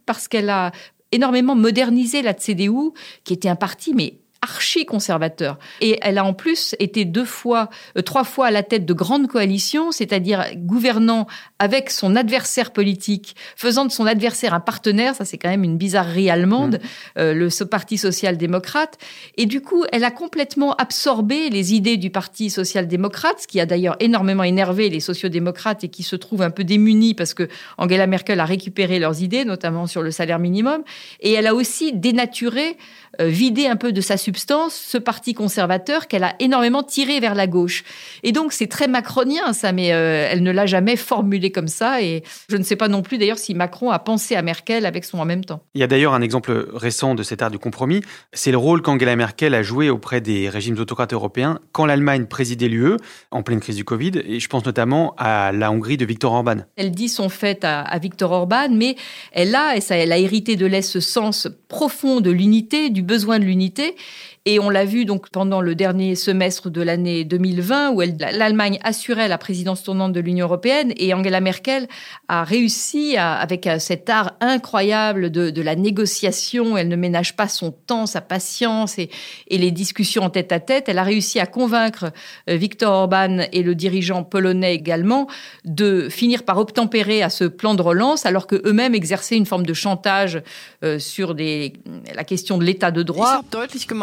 parce 0.06 0.28
qu'elle 0.28 0.50
a 0.50 0.70
énormément 1.12 1.56
modernisé 1.56 2.22
la 2.22 2.34
CDU, 2.34 2.92
qui 3.24 3.32
était 3.32 3.48
un 3.48 3.56
parti 3.56 3.92
mais 3.94 4.18
archi 4.46 4.86
conservateur. 4.86 5.58
Et 5.80 5.98
elle 6.02 6.18
a 6.18 6.24
en 6.24 6.32
plus 6.32 6.76
été 6.78 7.04
deux 7.04 7.24
fois, 7.24 7.68
euh, 7.98 8.02
trois 8.02 8.22
fois 8.22 8.46
à 8.46 8.50
la 8.52 8.62
tête 8.62 8.86
de 8.86 8.94
grandes 8.94 9.26
coalitions, 9.26 9.90
c'est-à-dire 9.90 10.46
gouvernant 10.54 11.26
avec 11.58 11.90
son 11.90 12.14
adversaire 12.14 12.72
politique, 12.72 13.34
faisant 13.56 13.84
de 13.84 13.90
son 13.90 14.06
adversaire 14.06 14.54
un 14.54 14.60
partenaire. 14.60 15.16
Ça, 15.16 15.24
c'est 15.24 15.36
quand 15.36 15.48
même 15.48 15.64
une 15.64 15.76
bizarrerie 15.76 16.30
allemande, 16.30 16.76
mmh. 16.76 17.18
euh, 17.18 17.34
le 17.34 17.50
ce 17.50 17.64
parti 17.64 17.98
social-démocrate. 17.98 18.98
Et 19.36 19.46
du 19.46 19.60
coup, 19.60 19.84
elle 19.92 20.04
a 20.04 20.12
complètement 20.12 20.74
absorbé 20.76 21.50
les 21.50 21.74
idées 21.74 21.96
du 21.96 22.10
parti 22.10 22.48
social-démocrate, 22.48 23.40
ce 23.40 23.46
qui 23.48 23.58
a 23.58 23.66
d'ailleurs 23.66 23.96
énormément 23.98 24.44
énervé 24.44 24.90
les 24.90 25.00
sociodémocrates 25.00 25.82
et 25.82 25.88
qui 25.88 26.04
se 26.04 26.14
trouvent 26.14 26.42
un 26.42 26.50
peu 26.50 26.62
démunis 26.62 27.14
parce 27.14 27.34
que 27.34 27.48
Angela 27.78 28.06
Merkel 28.06 28.38
a 28.38 28.44
récupéré 28.44 29.00
leurs 29.00 29.22
idées, 29.22 29.44
notamment 29.44 29.88
sur 29.88 30.02
le 30.02 30.12
salaire 30.12 30.38
minimum. 30.38 30.84
Et 31.20 31.32
elle 31.32 31.48
a 31.48 31.54
aussi 31.54 31.92
dénaturé 31.92 32.76
euh, 33.20 33.28
vider 33.28 33.66
un 33.66 33.76
peu 33.76 33.92
de 33.92 34.00
sa 34.02 34.16
substance 34.18 34.35
ce 34.38 34.98
parti 34.98 35.34
conservateur 35.34 36.08
qu'elle 36.08 36.24
a 36.24 36.34
énormément 36.40 36.82
tiré 36.82 37.20
vers 37.20 37.34
la 37.34 37.46
gauche. 37.46 37.84
Et 38.22 38.32
donc 38.32 38.52
c'est 38.52 38.66
très 38.66 38.88
macronien 38.88 39.52
ça, 39.52 39.72
mais 39.72 39.92
euh, 39.92 40.28
elle 40.30 40.42
ne 40.42 40.50
l'a 40.50 40.66
jamais 40.66 40.96
formulé 40.96 41.50
comme 41.50 41.68
ça. 41.68 42.02
Et 42.02 42.22
je 42.48 42.56
ne 42.56 42.62
sais 42.62 42.76
pas 42.76 42.88
non 42.88 43.02
plus 43.02 43.18
d'ailleurs 43.18 43.38
si 43.38 43.54
Macron 43.54 43.90
a 43.90 43.98
pensé 43.98 44.36
à 44.36 44.42
Merkel 44.42 44.86
avec 44.86 45.04
son 45.04 45.18
en 45.18 45.24
même 45.24 45.44
temps. 45.44 45.62
Il 45.74 45.80
y 45.80 45.84
a 45.84 45.86
d'ailleurs 45.86 46.14
un 46.14 46.22
exemple 46.22 46.68
récent 46.72 47.14
de 47.14 47.22
cet 47.22 47.42
art 47.42 47.50
du 47.50 47.58
compromis. 47.58 48.02
C'est 48.32 48.50
le 48.50 48.58
rôle 48.58 48.82
qu'Angela 48.82 49.16
Merkel 49.16 49.54
a 49.54 49.62
joué 49.62 49.90
auprès 49.90 50.20
des 50.20 50.48
régimes 50.48 50.78
autocrates 50.78 51.12
européens 51.12 51.58
quand 51.72 51.86
l'Allemagne 51.86 52.26
présidait 52.26 52.68
l'UE 52.68 52.96
en 53.30 53.42
pleine 53.42 53.60
crise 53.60 53.76
du 53.76 53.84
Covid. 53.84 54.12
Et 54.26 54.40
je 54.40 54.48
pense 54.48 54.64
notamment 54.64 55.14
à 55.18 55.52
la 55.52 55.70
Hongrie 55.70 55.96
de 55.96 56.04
Viktor 56.04 56.32
Orban. 56.32 56.58
Elle 56.76 56.90
dit 56.90 57.08
son 57.08 57.28
fait 57.28 57.64
à, 57.64 57.80
à 57.80 57.98
Viktor 57.98 58.30
Orban, 58.30 58.68
mais 58.70 58.96
elle 59.32 59.54
a, 59.54 59.76
et 59.76 59.80
ça, 59.80 59.96
elle 59.96 60.12
a 60.12 60.18
hérité 60.18 60.56
de 60.56 60.66
l'Est 60.66 60.82
ce 60.82 61.00
sens 61.00 61.48
profond 61.68 62.20
de 62.20 62.30
l'unité, 62.30 62.90
du 62.90 63.02
besoin 63.02 63.38
de 63.38 63.44
l'unité. 63.44 63.96
Et 64.44 64.60
on 64.60 64.70
l'a 64.70 64.84
vu 64.84 65.04
donc 65.04 65.28
pendant 65.30 65.60
le 65.60 65.74
dernier 65.74 66.14
semestre 66.14 66.70
de 66.70 66.80
l'année 66.80 67.24
2020 67.24 67.90
où 67.90 68.00
l'Allemagne 68.00 68.78
assurait 68.84 69.28
la 69.28 69.38
présidence 69.38 69.82
tournante 69.82 70.12
de 70.12 70.20
l'Union 70.20 70.46
européenne 70.46 70.92
et 70.96 71.12
Angela 71.12 71.40
Merkel 71.40 71.88
a 72.28 72.44
réussi 72.44 73.16
avec 73.16 73.66
euh, 73.66 73.78
cet 73.78 74.08
art 74.08 74.34
incroyable 74.40 75.30
de, 75.30 75.62
la 75.62 75.74
négociation. 75.74 76.76
Elle 76.76 76.88
ne 76.88 76.96
ménage 76.96 77.34
pas 77.34 77.48
son 77.48 77.72
temps, 77.72 78.06
sa 78.06 78.20
patience 78.20 78.98
et, 78.98 79.10
les 79.50 79.70
discussions 79.70 80.22
en 80.22 80.30
tête 80.30 80.52
à 80.52 80.60
tête. 80.60 80.88
Elle 80.88 80.98
a 80.98 81.02
réussi 81.02 81.40
à 81.40 81.46
convaincre 81.46 82.12
euh, 82.48 82.56
Viktor 82.56 82.92
Orban 82.92 83.38
et 83.52 83.62
le 83.62 83.74
dirigeant 83.74 84.22
polonais 84.22 84.74
également 84.74 85.26
de 85.64 86.08
finir 86.08 86.44
par 86.44 86.58
obtempérer 86.58 87.22
à 87.22 87.30
ce 87.30 87.44
plan 87.44 87.74
de 87.74 87.82
relance 87.82 88.26
alors 88.26 88.46
que 88.46 88.56
eux-mêmes 88.64 88.94
exerçaient 88.94 89.36
une 89.36 89.46
forme 89.46 89.66
de 89.66 89.74
chantage 89.74 90.40
euh, 90.84 90.98
sur 90.98 91.34
la 91.34 92.24
question 92.24 92.58
de 92.58 92.64
l'état 92.64 92.90
de 92.90 93.02
droit. 93.02 93.42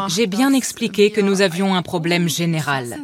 J'ai 0.07 0.27
bien 0.27 0.53
expliqué 0.53 1.11
que 1.11 1.21
nous 1.21 1.41
avions 1.41 1.75
un 1.75 1.81
problème 1.81 2.29
général 2.29 2.97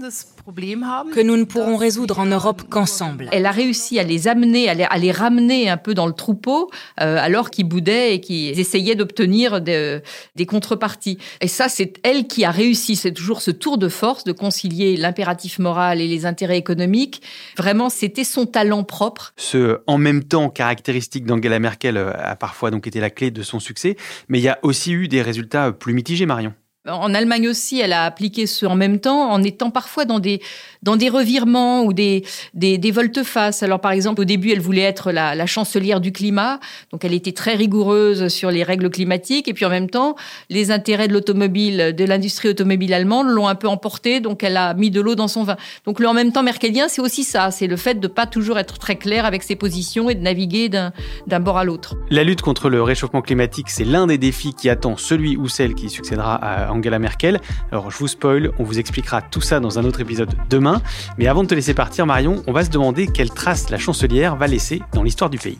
que 1.13 1.21
nous 1.21 1.37
ne 1.37 1.43
pourrons 1.43 1.77
résoudre 1.77 2.19
en 2.19 2.25
Europe 2.25 2.63
qu'ensemble. 2.69 3.29
Elle 3.31 3.45
a 3.45 3.51
réussi 3.51 3.99
à 3.99 4.03
les 4.03 4.27
amener, 4.27 4.69
à 4.69 4.97
les, 4.97 5.11
ramener 5.11 5.69
un 5.69 5.77
peu 5.77 5.93
dans 5.93 6.07
le 6.07 6.13
troupeau, 6.13 6.71
euh, 7.01 7.17
alors 7.19 7.49
qu'ils 7.49 7.67
boudaient 7.67 8.15
et 8.15 8.21
qu'ils 8.21 8.59
essayaient 8.59 8.95
d'obtenir 8.95 9.61
des 9.61 10.01
contreparties. 10.47 11.17
Et 11.41 11.47
ça, 11.47 11.69
c'est 11.69 11.99
elle 12.03 12.27
qui 12.27 12.45
a 12.45 12.51
réussi. 12.51 12.95
C'est 12.95 13.11
toujours 13.11 13.41
ce 13.41 13.51
tour 13.51 13.77
de 13.77 13.89
force 13.89 14.23
de 14.23 14.31
concilier 14.31 14.97
l'impératif 14.97 15.59
moral 15.59 16.01
et 16.01 16.07
les 16.07 16.25
intérêts 16.25 16.57
économiques. 16.57 17.21
Vraiment, 17.57 17.89
c'était 17.89 18.23
son 18.23 18.45
talent 18.45 18.83
propre. 18.83 19.33
Ce 19.37 19.79
en 19.87 19.97
même 19.97 20.23
temps 20.23 20.49
caractéristique 20.49 21.25
d'Angela 21.25 21.59
Merkel 21.59 21.97
euh, 21.97 22.11
a 22.17 22.35
parfois 22.35 22.71
donc 22.71 22.87
été 22.87 22.99
la 22.99 23.09
clé 23.09 23.31
de 23.31 23.43
son 23.43 23.59
succès, 23.59 23.97
mais 24.27 24.39
il 24.39 24.43
y 24.43 24.49
a 24.49 24.59
aussi 24.63 24.93
eu 24.93 25.07
des 25.07 25.21
résultats 25.21 25.71
plus 25.71 25.93
mitigés, 25.93 26.25
Marion. 26.25 26.53
En 26.89 27.13
Allemagne 27.13 27.47
aussi, 27.47 27.79
elle 27.79 27.93
a 27.93 28.05
appliqué 28.05 28.47
ce 28.47 28.65
en 28.65 28.75
même 28.75 28.99
temps, 28.99 29.31
en 29.31 29.43
étant 29.43 29.69
parfois 29.69 30.05
dans 30.05 30.19
des, 30.19 30.41
dans 30.83 30.95
des 30.95 31.09
revirements 31.09 31.83
ou 31.83 31.93
des, 31.93 32.23
des, 32.53 32.91
volte-face. 32.91 33.63
Alors, 33.63 33.79
par 33.79 33.91
exemple, 33.91 34.21
au 34.21 34.25
début, 34.25 34.51
elle 34.51 34.61
voulait 34.61 34.81
être 34.81 35.11
la, 35.11 35.45
chancelière 35.45 35.99
du 35.99 36.11
climat, 36.11 36.59
donc 36.91 37.03
elle 37.03 37.13
était 37.13 37.31
très 37.31 37.55
rigoureuse 37.55 38.27
sur 38.27 38.51
les 38.51 38.63
règles 38.63 38.89
climatiques, 38.89 39.47
et 39.47 39.53
puis 39.53 39.65
en 39.65 39.69
même 39.69 39.89
temps, 39.89 40.15
les 40.49 40.71
intérêts 40.71 41.07
de 41.07 41.13
l'automobile, 41.13 41.93
de 41.95 42.05
l'industrie 42.05 42.49
automobile 42.49 42.93
allemande 42.93 43.27
l'ont 43.27 43.47
un 43.47 43.55
peu 43.55 43.67
emporté, 43.67 44.19
donc 44.19 44.43
elle 44.43 44.57
a 44.57 44.73
mis 44.73 44.91
de 44.91 45.01
l'eau 45.01 45.15
dans 45.15 45.27
son 45.27 45.43
vin. 45.43 45.57
Donc 45.85 45.99
le 45.99 46.07
en 46.07 46.13
même 46.13 46.31
temps 46.31 46.43
merkelien, 46.43 46.87
c'est 46.87 47.01
aussi 47.01 47.23
ça, 47.23 47.51
c'est 47.51 47.67
le 47.67 47.77
fait 47.77 47.99
de 47.99 48.07
pas 48.07 48.27
toujours 48.27 48.59
être 48.59 48.77
très 48.77 48.95
clair 48.95 49.25
avec 49.25 49.43
ses 49.43 49.55
positions 49.55 50.09
et 50.09 50.15
de 50.15 50.21
naviguer 50.21 50.69
d'un 50.69 51.39
bord 51.39 51.57
à 51.57 51.63
l'autre. 51.63 51.95
La 52.09 52.23
lutte 52.23 52.41
contre 52.41 52.69
le 52.69 52.81
réchauffement 52.83 53.21
climatique, 53.21 53.69
c'est 53.69 53.85
l'un 53.85 54.07
des 54.07 54.17
défis 54.17 54.53
qui 54.53 54.69
attend 54.69 54.97
celui 54.97 55.35
ou 55.35 55.47
celle 55.47 55.73
qui 55.73 55.89
succédera 55.89 56.35
à 56.35 56.71
Angela 56.79 56.99
Merkel. 56.99 57.39
Alors 57.71 57.91
je 57.91 57.97
vous 57.97 58.07
spoil, 58.07 58.51
on 58.57 58.63
vous 58.63 58.79
expliquera 58.79 59.21
tout 59.21 59.41
ça 59.41 59.59
dans 59.59 59.77
un 59.77 59.85
autre 59.85 60.01
épisode 60.01 60.33
demain. 60.49 60.81
Mais 61.17 61.27
avant 61.27 61.43
de 61.43 61.47
te 61.47 61.55
laisser 61.55 61.73
partir 61.73 62.05
Marion, 62.05 62.43
on 62.47 62.51
va 62.51 62.65
se 62.65 62.69
demander 62.69 63.07
quelle 63.07 63.29
trace 63.29 63.69
la 63.69 63.77
chancelière 63.77 64.35
va 64.35 64.47
laisser 64.47 64.81
dans 64.93 65.03
l'histoire 65.03 65.29
du 65.29 65.37
pays. 65.37 65.59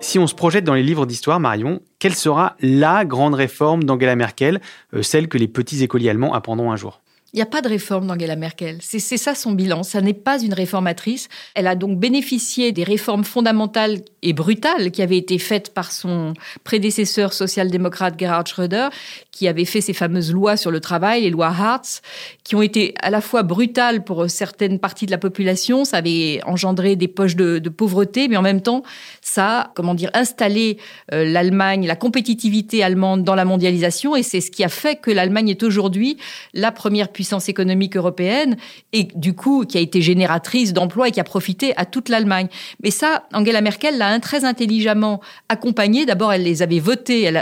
Si 0.00 0.18
on 0.18 0.26
se 0.26 0.34
projette 0.34 0.64
dans 0.64 0.74
les 0.74 0.82
livres 0.82 1.06
d'histoire, 1.06 1.40
Marion, 1.40 1.80
quelle 1.98 2.14
sera 2.14 2.56
la 2.60 3.06
grande 3.06 3.34
réforme 3.34 3.84
d'Angela 3.84 4.14
Merkel, 4.14 4.60
euh, 4.94 5.02
celle 5.02 5.26
que 5.26 5.38
les 5.38 5.48
petits 5.48 5.82
écoliers 5.82 6.10
allemands 6.10 6.34
apprendront 6.34 6.70
un 6.70 6.76
jour? 6.76 7.00
Il 7.34 7.38
n'y 7.38 7.42
a 7.42 7.46
pas 7.46 7.62
de 7.62 7.68
réforme 7.68 8.06
d'Angela 8.06 8.36
Merkel. 8.36 8.76
C'est 8.82 8.98
ça 9.00 9.34
son 9.34 9.52
bilan. 9.52 9.82
Ça 9.84 10.02
n'est 10.02 10.12
pas 10.12 10.38
une 10.38 10.52
réformatrice. 10.52 11.30
Elle 11.54 11.66
a 11.66 11.74
donc 11.74 11.98
bénéficié 11.98 12.72
des 12.72 12.84
réformes 12.84 13.24
fondamentales 13.24 14.02
et 14.20 14.34
brutales 14.34 14.90
qui 14.90 15.00
avaient 15.00 15.16
été 15.16 15.38
faites 15.38 15.72
par 15.72 15.92
son 15.92 16.34
prédécesseur 16.62 17.32
social-démocrate 17.32 18.18
Gerhard 18.18 18.46
Schröder, 18.46 18.88
qui 19.30 19.48
avait 19.48 19.64
fait 19.64 19.80
ces 19.80 19.94
fameuses 19.94 20.30
lois 20.30 20.58
sur 20.58 20.70
le 20.70 20.80
travail, 20.80 21.22
les 21.22 21.30
lois 21.30 21.46
Hartz, 21.46 22.02
qui 22.44 22.54
ont 22.54 22.60
été 22.60 22.94
à 23.00 23.08
la 23.08 23.22
fois 23.22 23.42
brutales 23.42 24.04
pour 24.04 24.28
certaines 24.28 24.78
parties 24.78 25.06
de 25.06 25.10
la 25.10 25.18
population. 25.18 25.86
Ça 25.86 25.96
avait 25.96 26.40
engendré 26.44 26.96
des 26.96 27.08
poches 27.08 27.34
de, 27.34 27.66
pauvreté, 27.70 28.28
mais 28.28 28.36
en 28.36 28.42
même 28.42 28.60
temps, 28.60 28.82
ça 29.22 29.60
a, 29.60 29.70
comment 29.74 29.94
dire, 29.94 30.10
installé 30.12 30.76
euh, 31.14 31.24
l'Allemagne, 31.24 31.86
la 31.86 31.96
compétitivité 31.96 32.82
allemande 32.82 33.24
dans 33.24 33.34
la 33.34 33.46
mondialisation. 33.46 34.14
Et 34.16 34.22
c'est 34.22 34.42
ce 34.42 34.50
qui 34.50 34.64
a 34.64 34.68
fait 34.68 34.96
que 34.96 35.10
l'Allemagne 35.10 35.48
est 35.48 35.62
aujourd'hui 35.62 36.18
la 36.52 36.70
première 36.72 37.08
puissance 37.08 37.21
puissance 37.22 37.48
économique 37.48 37.96
européenne 37.96 38.56
et 38.92 39.06
du 39.14 39.32
coup 39.32 39.64
qui 39.64 39.78
a 39.78 39.80
été 39.80 40.02
génératrice 40.02 40.72
d'emplois 40.72 41.06
et 41.06 41.12
qui 41.12 41.20
a 41.20 41.24
profité 41.24 41.72
à 41.76 41.84
toute 41.84 42.08
l'Allemagne. 42.08 42.48
Mais 42.82 42.90
ça, 42.90 43.28
Angela 43.32 43.60
Merkel 43.60 43.96
l'a 43.96 44.18
très 44.18 44.44
intelligemment 44.44 45.20
accompagné. 45.48 46.04
D'abord, 46.04 46.32
elle 46.32 46.42
les 46.42 46.62
avait 46.62 46.80
votées, 46.80 47.22
elle, 47.22 47.36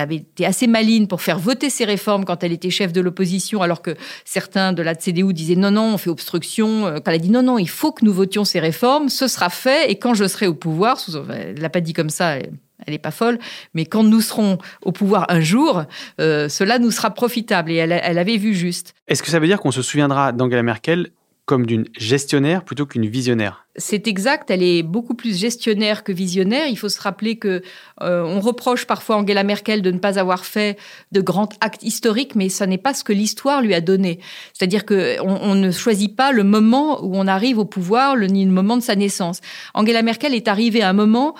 avait 0.00 0.16
été 0.16 0.46
assez 0.46 0.66
maline 0.66 1.06
pour 1.06 1.20
faire 1.20 1.38
voter 1.38 1.68
ces 1.68 1.84
réformes 1.84 2.24
quand 2.24 2.42
elle 2.44 2.52
était 2.52 2.70
chef 2.70 2.94
de 2.94 3.02
l'opposition, 3.02 3.60
alors 3.60 3.82
que 3.82 3.94
certains 4.24 4.72
de 4.72 4.80
la 4.80 4.94
CDU 4.94 5.34
disaient 5.34 5.54
non, 5.54 5.70
non, 5.70 5.92
on 5.92 5.98
fait 5.98 6.08
obstruction. 6.08 6.86
Euh, 6.86 6.94
quand 6.94 7.10
elle 7.10 7.16
a 7.16 7.18
dit 7.18 7.30
non, 7.30 7.42
non, 7.42 7.58
il 7.58 7.68
faut 7.68 7.92
que 7.92 8.06
nous 8.06 8.14
votions 8.14 8.46
ces 8.46 8.58
réformes, 8.58 9.10
ce 9.10 9.28
sera 9.28 9.50
fait 9.50 9.90
et 9.90 9.96
quand 9.96 10.14
je 10.14 10.26
serai 10.26 10.46
au 10.46 10.54
pouvoir, 10.54 10.96
elle 11.30 11.60
l'a 11.60 11.68
pas 11.68 11.82
dit 11.82 11.92
comme 11.92 12.10
ça, 12.10 12.38
elle 12.84 12.92
n'est 12.92 12.98
pas 12.98 13.10
folle, 13.10 13.38
mais 13.74 13.86
quand 13.86 14.04
nous 14.04 14.20
serons 14.20 14.58
au 14.82 14.92
pouvoir 14.92 15.26
un 15.28 15.40
jour, 15.40 15.84
euh, 16.20 16.48
cela 16.48 16.78
nous 16.78 16.90
sera 16.90 17.10
profitable. 17.10 17.70
Et 17.70 17.76
elle, 17.76 17.92
elle 17.92 18.18
avait 18.18 18.36
vu 18.36 18.54
juste. 18.54 18.94
Est-ce 19.08 19.22
que 19.22 19.30
ça 19.30 19.38
veut 19.38 19.46
dire 19.46 19.60
qu'on 19.60 19.70
se 19.70 19.82
souviendra 19.82 20.32
d'Angela 20.32 20.62
Merkel 20.62 21.10
comme 21.46 21.64
d'une 21.64 21.86
gestionnaire 21.96 22.64
plutôt 22.64 22.86
qu'une 22.86 23.06
visionnaire? 23.06 23.66
C'est 23.76 24.08
exact, 24.08 24.50
elle 24.50 24.62
est 24.62 24.82
beaucoup 24.82 25.14
plus 25.14 25.38
gestionnaire 25.38 26.02
que 26.02 26.10
visionnaire. 26.10 26.66
Il 26.66 26.76
faut 26.76 26.88
se 26.88 27.00
rappeler 27.00 27.36
que 27.36 27.62
euh, 28.02 28.22
on 28.24 28.40
reproche 28.40 28.84
parfois 28.84 29.16
à 29.16 29.18
Angela 29.20 29.44
Merkel 29.44 29.80
de 29.80 29.90
ne 29.92 29.98
pas 29.98 30.18
avoir 30.18 30.44
fait 30.44 30.76
de 31.12 31.20
grands 31.20 31.48
actes 31.60 31.84
historiques, 31.84 32.34
mais 32.34 32.48
ce 32.48 32.64
n'est 32.64 32.78
pas 32.78 32.94
ce 32.94 33.04
que 33.04 33.12
l'histoire 33.12 33.62
lui 33.62 33.74
a 33.74 33.80
donné. 33.80 34.18
C'est-à-dire 34.54 34.84
que 34.84 35.20
on, 35.22 35.54
ne 35.54 35.70
choisit 35.70 36.14
pas 36.14 36.32
le 36.32 36.42
moment 36.42 37.04
où 37.04 37.14
on 37.14 37.26
arrive 37.28 37.58
au 37.58 37.64
pouvoir, 37.64 38.16
le, 38.16 38.26
ni 38.26 38.44
le 38.44 38.50
moment 38.50 38.76
de 38.76 38.82
sa 38.82 38.96
naissance. 38.96 39.40
Angela 39.72 40.02
Merkel 40.02 40.34
est 40.34 40.48
arrivée 40.48 40.82
à 40.82 40.88
un 40.88 40.94
moment 40.94 41.36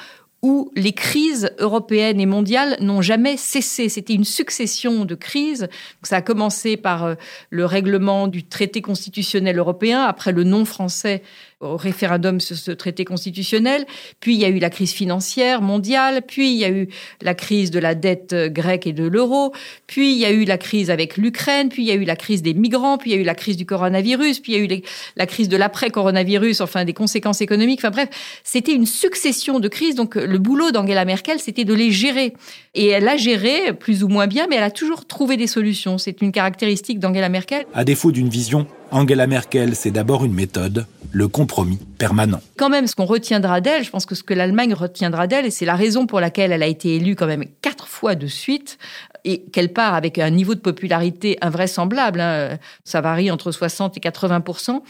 où 0.47 0.71
les 0.77 0.93
crises 0.93 1.51
européennes 1.59 2.21
et 2.21 2.27
mondiales 2.27 2.77
n'ont 2.79 3.03
jamais 3.03 3.37
cessé. 3.37 3.89
C'était 3.89 4.15
une 4.15 4.23
succession 4.23 5.05
de 5.05 5.17
crises. 5.17 5.67
ça 6.05 6.19
a 6.19 6.23
commencé 6.23 6.77
par 6.77 7.03
euh, 7.03 7.15
le 7.51 7.65
règlement 7.65 8.29
du 8.29 8.47
traité 8.47 8.81
constitutionnel 8.81 9.59
européen, 9.59 10.03
après 10.03 10.31
le 10.31 10.45
non 10.45 10.65
français 10.65 11.25
au 11.61 11.77
référendum 11.77 12.39
sur 12.39 12.57
ce 12.57 12.71
traité 12.71 13.05
constitutionnel. 13.05 13.87
Puis 14.21 14.35
il 14.35 14.41
y 14.41 14.45
a 14.45 14.49
eu 14.49 14.59
la 14.59 14.69
crise 14.69 14.93
financière 14.93 15.63
mondiale. 15.63 16.23
Puis 16.27 16.53
il 16.53 16.59
y 16.59 16.65
a 16.65 16.71
eu 16.71 16.89
la 17.23 17.35
crise 17.35 17.71
de 17.71 17.79
la 17.79 17.95
dette 17.95 18.35
grecque 18.35 18.87
et 18.87 18.93
de 18.93 19.05
l'euro. 19.05 19.53
Puis 19.87 20.13
il 20.13 20.19
y 20.19 20.27
a 20.27 20.31
eu 20.31 20.45
la 20.45 20.59
crise 20.59 20.91
avec 20.91 21.17
l'Ukraine. 21.17 21.71
Puis 21.71 21.83
il 21.83 21.89
y 21.89 21.93
a 21.93 21.95
eu 21.95 22.05
la 22.05 22.17
crise 22.17 22.43
des 22.43 22.53
migrants. 22.53 22.99
Puis 22.99 23.11
il 23.11 23.15
y 23.15 23.19
a 23.19 23.21
eu 23.23 23.25
la 23.25 23.35
crise 23.35 23.57
du 23.57 23.65
coronavirus. 23.65 24.41
Puis 24.41 24.53
il 24.53 24.59
y 24.59 24.61
a 24.61 24.65
eu 24.65 24.83
la 25.17 25.27
crise 25.27 25.49
de 25.49 25.57
l'après-coronavirus, 25.57 26.61
enfin 26.61 26.85
des 26.85 26.93
conséquences 26.93 27.41
économiques. 27.41 27.81
Enfin 27.81 27.91
bref, 27.91 28.09
c'était 28.45 28.75
une 28.75 28.87
succession 28.87 29.59
de 29.59 29.69
crises. 29.69 29.95
Donc 29.95 30.15
le 30.15 30.39
boulot 30.39 30.73
d'Angela 30.73 31.07
Merkel, 31.07 31.39
c'était 31.39 31.65
de 31.65 31.73
les 31.73 31.91
gérer. 31.91 32.35
Et 32.75 32.89
elle 32.89 33.09
a 33.09 33.17
géré 33.17 33.73
plus 33.73 34.05
ou 34.05 34.09
moins 34.09 34.27
bien, 34.27 34.47
mais 34.51 34.57
elle 34.57 34.63
a 34.63 34.71
toujours 34.71 35.07
trouvé 35.07 35.39
des 35.39 35.47
solutions. 35.47 35.97
C'est 35.97 36.21
une 36.21 36.33
caractéristique 36.33 36.99
d'Angela 36.99 37.31
Merkel. 37.31 37.65
À 37.73 37.85
défaut 37.85 38.13
d'une 38.13 38.29
vision, 38.29 38.67
Angela 38.91 39.27
Merkel, 39.27 39.75
c'est 39.75 39.91
d'abord 39.91 40.25
une 40.25 40.33
méthode, 40.35 40.87
le 41.13 41.29
compromis 41.29 41.79
permanent. 41.99 42.41
Quand 42.57 42.69
même, 42.69 42.87
ce 42.87 42.95
qu'on 42.95 43.05
retiendra 43.05 43.61
d'elle, 43.61 43.85
je 43.85 43.91
pense 43.91 44.07
que 44.07 44.15
ce 44.15 44.23
que 44.23 44.35
l'Allemagne 44.35 44.75
retiendra 44.75 45.27
d'elle, 45.27 45.47
et 45.47 45.51
c'est 45.51 45.65
la 45.65 45.75
raison 45.75 46.07
pour 46.07 46.21
laquelle 46.21 46.53
elle 46.53 46.63
a 46.63 46.67
été 46.67 46.95
élue 46.97 47.17
quand 47.17 47.27
même 47.27 47.45
quatre 47.63 47.89
fois 47.89 48.15
de 48.15 48.27
suite, 48.27 48.79
et 49.27 49.43
qu'elle 49.53 49.73
part 49.73 49.95
avec 49.95 50.19
un 50.19 50.31
niveau 50.31 50.55
de 50.55 50.61
popularité 50.61 51.37
invraisemblable, 51.43 52.21
hein, 52.21 52.59
ça 52.85 53.01
varie 53.01 53.31
entre 53.31 53.51
60 53.51 53.97
et 53.97 54.01
80% 54.01 54.81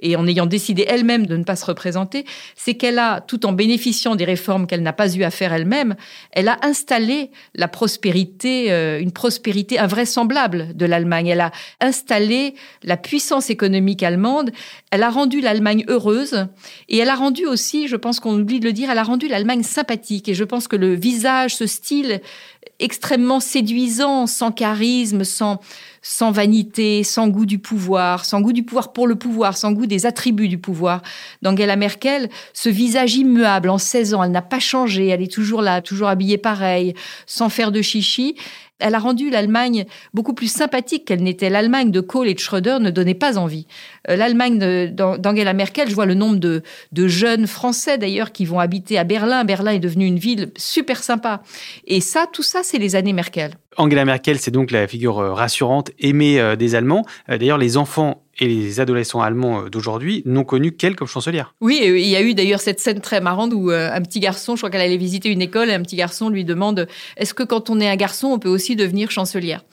et 0.00 0.16
en 0.16 0.26
ayant 0.26 0.46
décidé 0.46 0.84
elle-même 0.88 1.26
de 1.26 1.36
ne 1.36 1.44
pas 1.44 1.56
se 1.56 1.64
représenter, 1.64 2.26
c'est 2.56 2.74
qu'elle 2.74 2.98
a, 2.98 3.20
tout 3.20 3.46
en 3.46 3.52
bénéficiant 3.52 4.16
des 4.16 4.24
réformes 4.24 4.66
qu'elle 4.66 4.82
n'a 4.82 4.92
pas 4.92 5.14
eu 5.14 5.22
à 5.22 5.30
faire 5.30 5.52
elle-même, 5.52 5.94
elle 6.32 6.48
a 6.48 6.58
installé 6.62 7.30
la 7.54 7.68
prospérité, 7.68 8.72
euh, 8.72 9.00
une 9.00 9.12
prospérité 9.12 9.78
invraisemblable 9.78 10.76
de 10.76 10.86
l'Allemagne. 10.86 11.28
Elle 11.28 11.40
a 11.40 11.52
installé 11.80 12.54
la 12.82 12.96
puissance 12.96 13.48
économique 13.48 14.02
allemande. 14.02 14.50
Elle 14.90 15.04
a 15.04 15.10
rendu 15.10 15.40
l'Allemagne 15.40 15.84
heureuse 15.86 16.46
et 16.88 16.98
elle 16.98 17.08
a 17.08 17.14
rendu 17.14 17.46
aussi, 17.46 17.86
je 17.86 17.96
pense 17.96 18.18
qu'on 18.18 18.40
oublie 18.40 18.58
de 18.58 18.64
le 18.64 18.72
dire, 18.72 18.90
elle 18.90 18.98
a 18.98 19.04
rendu 19.04 19.28
l'Allemagne 19.28 19.62
sympathique. 19.62 20.28
Et 20.28 20.34
je 20.34 20.44
pense 20.44 20.66
que 20.66 20.76
le 20.76 20.94
visage, 20.94 21.54
ce 21.54 21.66
style 21.66 22.20
extrêmement 22.78 23.40
séduisant, 23.40 24.26
sans 24.26 24.50
charisme, 24.50 25.24
sans, 25.24 25.60
sans 26.02 26.30
vanité, 26.32 27.04
sans 27.04 27.28
goût 27.28 27.46
du 27.46 27.58
pouvoir, 27.58 28.24
sans 28.24 28.40
goût 28.40 28.52
du 28.52 28.62
pouvoir 28.62 28.92
pour 28.92 29.06
le 29.06 29.14
pouvoir, 29.14 29.56
sans 29.56 29.72
goût 29.72 29.86
des 29.86 30.06
attributs 30.06 30.48
du 30.48 30.58
pouvoir. 30.58 31.02
D'Angela 31.42 31.76
Merkel, 31.76 32.28
ce 32.52 32.68
visage 32.68 33.14
immuable 33.16 33.70
en 33.70 33.78
16 33.78 34.14
ans, 34.14 34.22
elle 34.22 34.32
n'a 34.32 34.42
pas 34.42 34.58
changé, 34.58 35.08
elle 35.08 35.22
est 35.22 35.32
toujours 35.32 35.62
là, 35.62 35.80
toujours 35.82 36.08
habillée 36.08 36.38
pareil, 36.38 36.94
sans 37.26 37.48
faire 37.48 37.72
de 37.72 37.80
chichi. 37.80 38.36
Elle 38.80 38.96
a 38.96 38.98
rendu 38.98 39.30
l'Allemagne 39.30 39.84
beaucoup 40.12 40.34
plus 40.34 40.50
sympathique 40.50 41.04
qu'elle 41.04 41.22
n'était. 41.22 41.48
L'Allemagne 41.48 41.92
de 41.92 42.00
Kohl 42.00 42.28
et 42.28 42.34
de 42.34 42.38
Schröder 42.40 42.78
ne 42.80 42.90
donnait 42.90 43.14
pas 43.14 43.38
envie. 43.38 43.66
Euh, 44.10 44.16
L'Allemagne 44.16 44.90
d'Angela 44.90 45.52
Merkel, 45.52 45.88
je 45.88 45.94
vois 45.94 46.06
le 46.06 46.14
nombre 46.14 46.36
de, 46.36 46.62
de 46.90 47.08
jeunes 47.08 47.46
Français 47.46 47.98
d'ailleurs 47.98 48.32
qui 48.32 48.44
vont 48.44 48.58
habiter 48.58 48.98
à 48.98 49.04
Berlin. 49.04 49.44
Berlin 49.44 49.72
est 49.72 49.78
devenue 49.78 50.06
une 50.06 50.18
ville 50.18 50.50
super 50.56 51.02
sympa. 51.02 51.42
Et 51.86 52.00
ça, 52.00 52.26
tout 52.32 52.42
ça, 52.42 52.60
c'est 52.64 52.78
les 52.78 52.96
années 52.96 53.12
Merkel. 53.12 53.54
Angela 53.76 54.04
Merkel, 54.04 54.38
c'est 54.38 54.50
donc 54.50 54.70
la 54.70 54.88
figure 54.88 55.18
euh, 55.18 55.32
rassurante, 55.32 55.92
aimée 56.00 56.40
euh, 56.40 56.56
des 56.56 56.74
Allemands. 56.74 57.04
D'ailleurs, 57.28 57.58
les 57.58 57.76
enfants 57.76 58.23
et 58.38 58.46
les 58.46 58.80
adolescents 58.80 59.20
allemands 59.20 59.68
d'aujourd'hui 59.68 60.22
n'ont 60.26 60.44
connu 60.44 60.72
qu'elle 60.72 60.96
comme 60.96 61.08
chancelière. 61.08 61.54
Oui, 61.60 61.80
il 61.82 62.06
y 62.06 62.16
a 62.16 62.22
eu 62.22 62.34
d'ailleurs 62.34 62.60
cette 62.60 62.80
scène 62.80 63.00
très 63.00 63.20
marrante 63.20 63.52
où 63.54 63.70
un 63.70 64.00
petit 64.02 64.20
garçon, 64.20 64.56
je 64.56 64.60
crois 64.60 64.70
qu'elle 64.70 64.80
allait 64.80 64.96
visiter 64.96 65.30
une 65.30 65.42
école, 65.42 65.70
un 65.70 65.82
petit 65.82 65.96
garçon 65.96 66.28
lui 66.28 66.44
demande 66.44 66.86
Est-ce 67.16 67.34
que 67.34 67.42
quand 67.42 67.70
on 67.70 67.80
est 67.80 67.88
un 67.88 67.96
garçon, 67.96 68.28
on 68.28 68.38
peut 68.38 68.48
aussi 68.48 68.76
devenir 68.76 69.10
chancelière? 69.10 69.64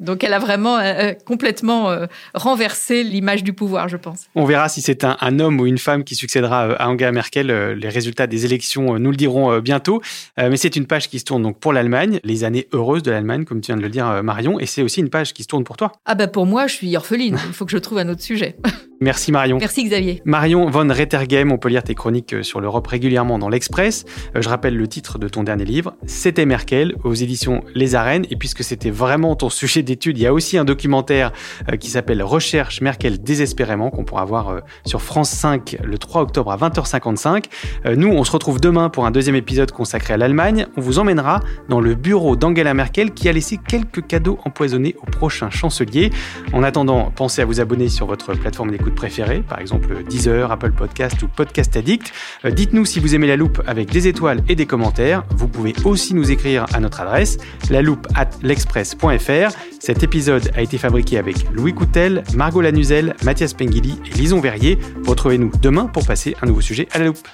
Donc 0.00 0.24
elle 0.24 0.32
a 0.32 0.38
vraiment 0.38 0.78
euh, 0.78 0.82
euh, 0.82 1.14
complètement 1.26 1.90
euh, 1.90 2.06
renversé 2.34 3.04
l'image 3.04 3.44
du 3.44 3.52
pouvoir, 3.52 3.88
je 3.88 3.96
pense. 3.96 4.24
On 4.34 4.44
verra 4.44 4.68
si 4.68 4.80
c'est 4.80 5.04
un, 5.04 5.38
homme 5.38 5.60
ou 5.60 5.66
une 5.66 5.78
femme 5.78 6.04
qui 6.04 6.14
succédera 6.14 6.74
à 6.74 6.88
Angela 6.88 7.12
Merkel. 7.12 7.46
les 7.46 7.88
résultats 7.88 8.26
des 8.26 8.44
élections 8.44 8.98
nous 8.98 9.10
le 9.10 9.16
diront 9.16 9.58
bientôt. 9.60 10.02
mais 10.36 10.56
c'est 10.56 10.76
une 10.76 10.86
page 10.86 11.08
qui 11.08 11.18
se 11.18 11.24
tourne 11.24 11.42
donc 11.42 11.58
pour 11.58 11.72
l'Allemagne, 11.72 12.20
les 12.24 12.44
années 12.44 12.66
heureuses 12.72 13.02
de 13.02 13.10
l'Allemagne, 13.10 13.44
comme 13.44 13.60
tu 13.60 13.66
viens 13.66 13.76
de 13.76 13.82
le 13.82 13.88
dire 13.88 14.22
Marion. 14.22 14.58
Et 14.58 14.66
c'est 14.66 14.82
aussi 14.82 15.00
une 15.00 15.10
page 15.10 15.32
qui 15.32 15.42
se 15.42 15.48
tourne 15.48 15.64
pour 15.64 15.76
toi. 15.76 15.92
Ah 16.04 16.14
ben 16.14 16.28
pour 16.28 16.46
moi, 16.46 16.66
je 16.66 16.74
suis 16.74 16.96
orpheline. 16.96 17.38
Il 17.46 17.52
faut 17.52 17.64
que 17.64 17.72
je 17.72 17.78
trouve 17.78 17.98
un 17.98 18.08
autre 18.08 18.22
sujet. 18.22 18.56
Merci 19.02 19.32
Marion. 19.32 19.56
Merci 19.58 19.84
Xavier. 19.84 20.20
Marion 20.26 20.68
von 20.68 20.86
Rettergem, 20.86 21.50
on 21.52 21.56
peut 21.56 21.70
lire 21.70 21.82
tes 21.82 21.94
chroniques 21.94 22.44
sur 22.44 22.60
l'Europe 22.60 22.86
régulièrement 22.86 23.38
dans 23.38 23.48
l'Express. 23.48 24.04
Je 24.38 24.46
rappelle 24.46 24.76
le 24.76 24.86
titre 24.88 25.18
de 25.18 25.26
ton 25.26 25.42
dernier 25.42 25.64
livre, 25.64 25.94
C'était 26.04 26.44
Merkel, 26.44 26.94
aux 27.02 27.14
éditions 27.14 27.64
Les 27.74 27.94
Arènes. 27.94 28.26
Et 28.28 28.36
puisque 28.36 28.62
c'était 28.62 28.90
vraiment 28.90 29.36
ton 29.36 29.48
sujet 29.48 29.82
d'étude, 29.82 30.18
il 30.18 30.24
y 30.24 30.26
a 30.26 30.34
aussi 30.34 30.58
un 30.58 30.66
documentaire 30.66 31.32
euh, 31.72 31.78
qui 31.78 31.88
s'appelle 31.88 32.22
Recherche 32.22 32.82
Merkel 32.82 33.22
désespérément, 33.22 33.88
qu'on 33.88 34.04
pourra 34.04 34.26
voir 34.26 34.50
euh, 34.50 34.60
sur 34.84 35.00
France 35.00 35.30
5 35.30 35.78
le 35.82 35.96
3 35.96 36.20
octobre 36.20 36.52
à 36.52 36.58
20h55. 36.58 37.44
Euh, 37.86 37.96
nous, 37.96 38.08
on 38.08 38.22
se 38.22 38.32
retrouve 38.32 38.60
demain 38.60 38.90
pour 38.90 39.06
un 39.06 39.10
deuxième 39.10 39.36
épisode 39.36 39.72
consacré 39.72 40.12
à 40.12 40.18
l'Allemagne. 40.18 40.66
On 40.76 40.82
vous 40.82 40.98
emmènera 40.98 41.40
dans 41.70 41.80
le 41.80 41.94
bureau 41.94 42.36
d'Angela 42.36 42.74
Merkel 42.74 43.12
qui 43.12 43.30
a 43.30 43.32
laissé 43.32 43.58
quelques 43.66 44.06
cadeaux 44.06 44.38
empoisonnés 44.44 44.94
au 45.02 45.06
prochain 45.06 45.48
chancelier. 45.48 46.10
En 46.52 46.62
attendant, 46.62 47.10
pensez 47.16 47.40
à 47.40 47.46
vous 47.46 47.62
abonner 47.62 47.88
sur 47.88 48.04
votre 48.04 48.34
plateforme 48.34 48.70
d'écoute 48.70 48.89
préférée, 48.94 49.42
par 49.46 49.60
exemple 49.60 50.04
Deezer, 50.04 50.50
Apple 50.50 50.72
Podcast 50.72 51.22
ou 51.22 51.28
Podcast 51.28 51.76
Addict. 51.76 52.12
Euh, 52.44 52.50
dites-nous 52.50 52.84
si 52.84 53.00
vous 53.00 53.14
aimez 53.14 53.26
la 53.26 53.36
loupe 53.36 53.62
avec 53.66 53.90
des 53.90 54.08
étoiles 54.08 54.42
et 54.48 54.54
des 54.54 54.66
commentaires. 54.66 55.24
Vous 55.36 55.48
pouvez 55.48 55.74
aussi 55.84 56.14
nous 56.14 56.30
écrire 56.30 56.66
à 56.72 56.80
notre 56.80 57.00
adresse, 57.00 57.38
la 57.70 57.82
loupe 57.82 58.06
at 58.14 58.30
l'express.fr. 58.42 59.56
Cet 59.78 60.02
épisode 60.02 60.50
a 60.54 60.62
été 60.62 60.78
fabriqué 60.78 61.18
avec 61.18 61.50
Louis 61.52 61.74
Coutel, 61.74 62.22
Margot 62.34 62.60
Lanuzel, 62.60 63.14
Mathias 63.24 63.54
Pengili 63.54 63.98
et 64.06 64.18
Lison 64.18 64.40
Verrier. 64.40 64.78
Retrouvez-nous 65.06 65.52
demain 65.62 65.86
pour 65.86 66.06
passer 66.06 66.36
un 66.42 66.46
nouveau 66.46 66.60
sujet 66.60 66.88
à 66.92 66.98
la 66.98 67.06
loupe. 67.06 67.28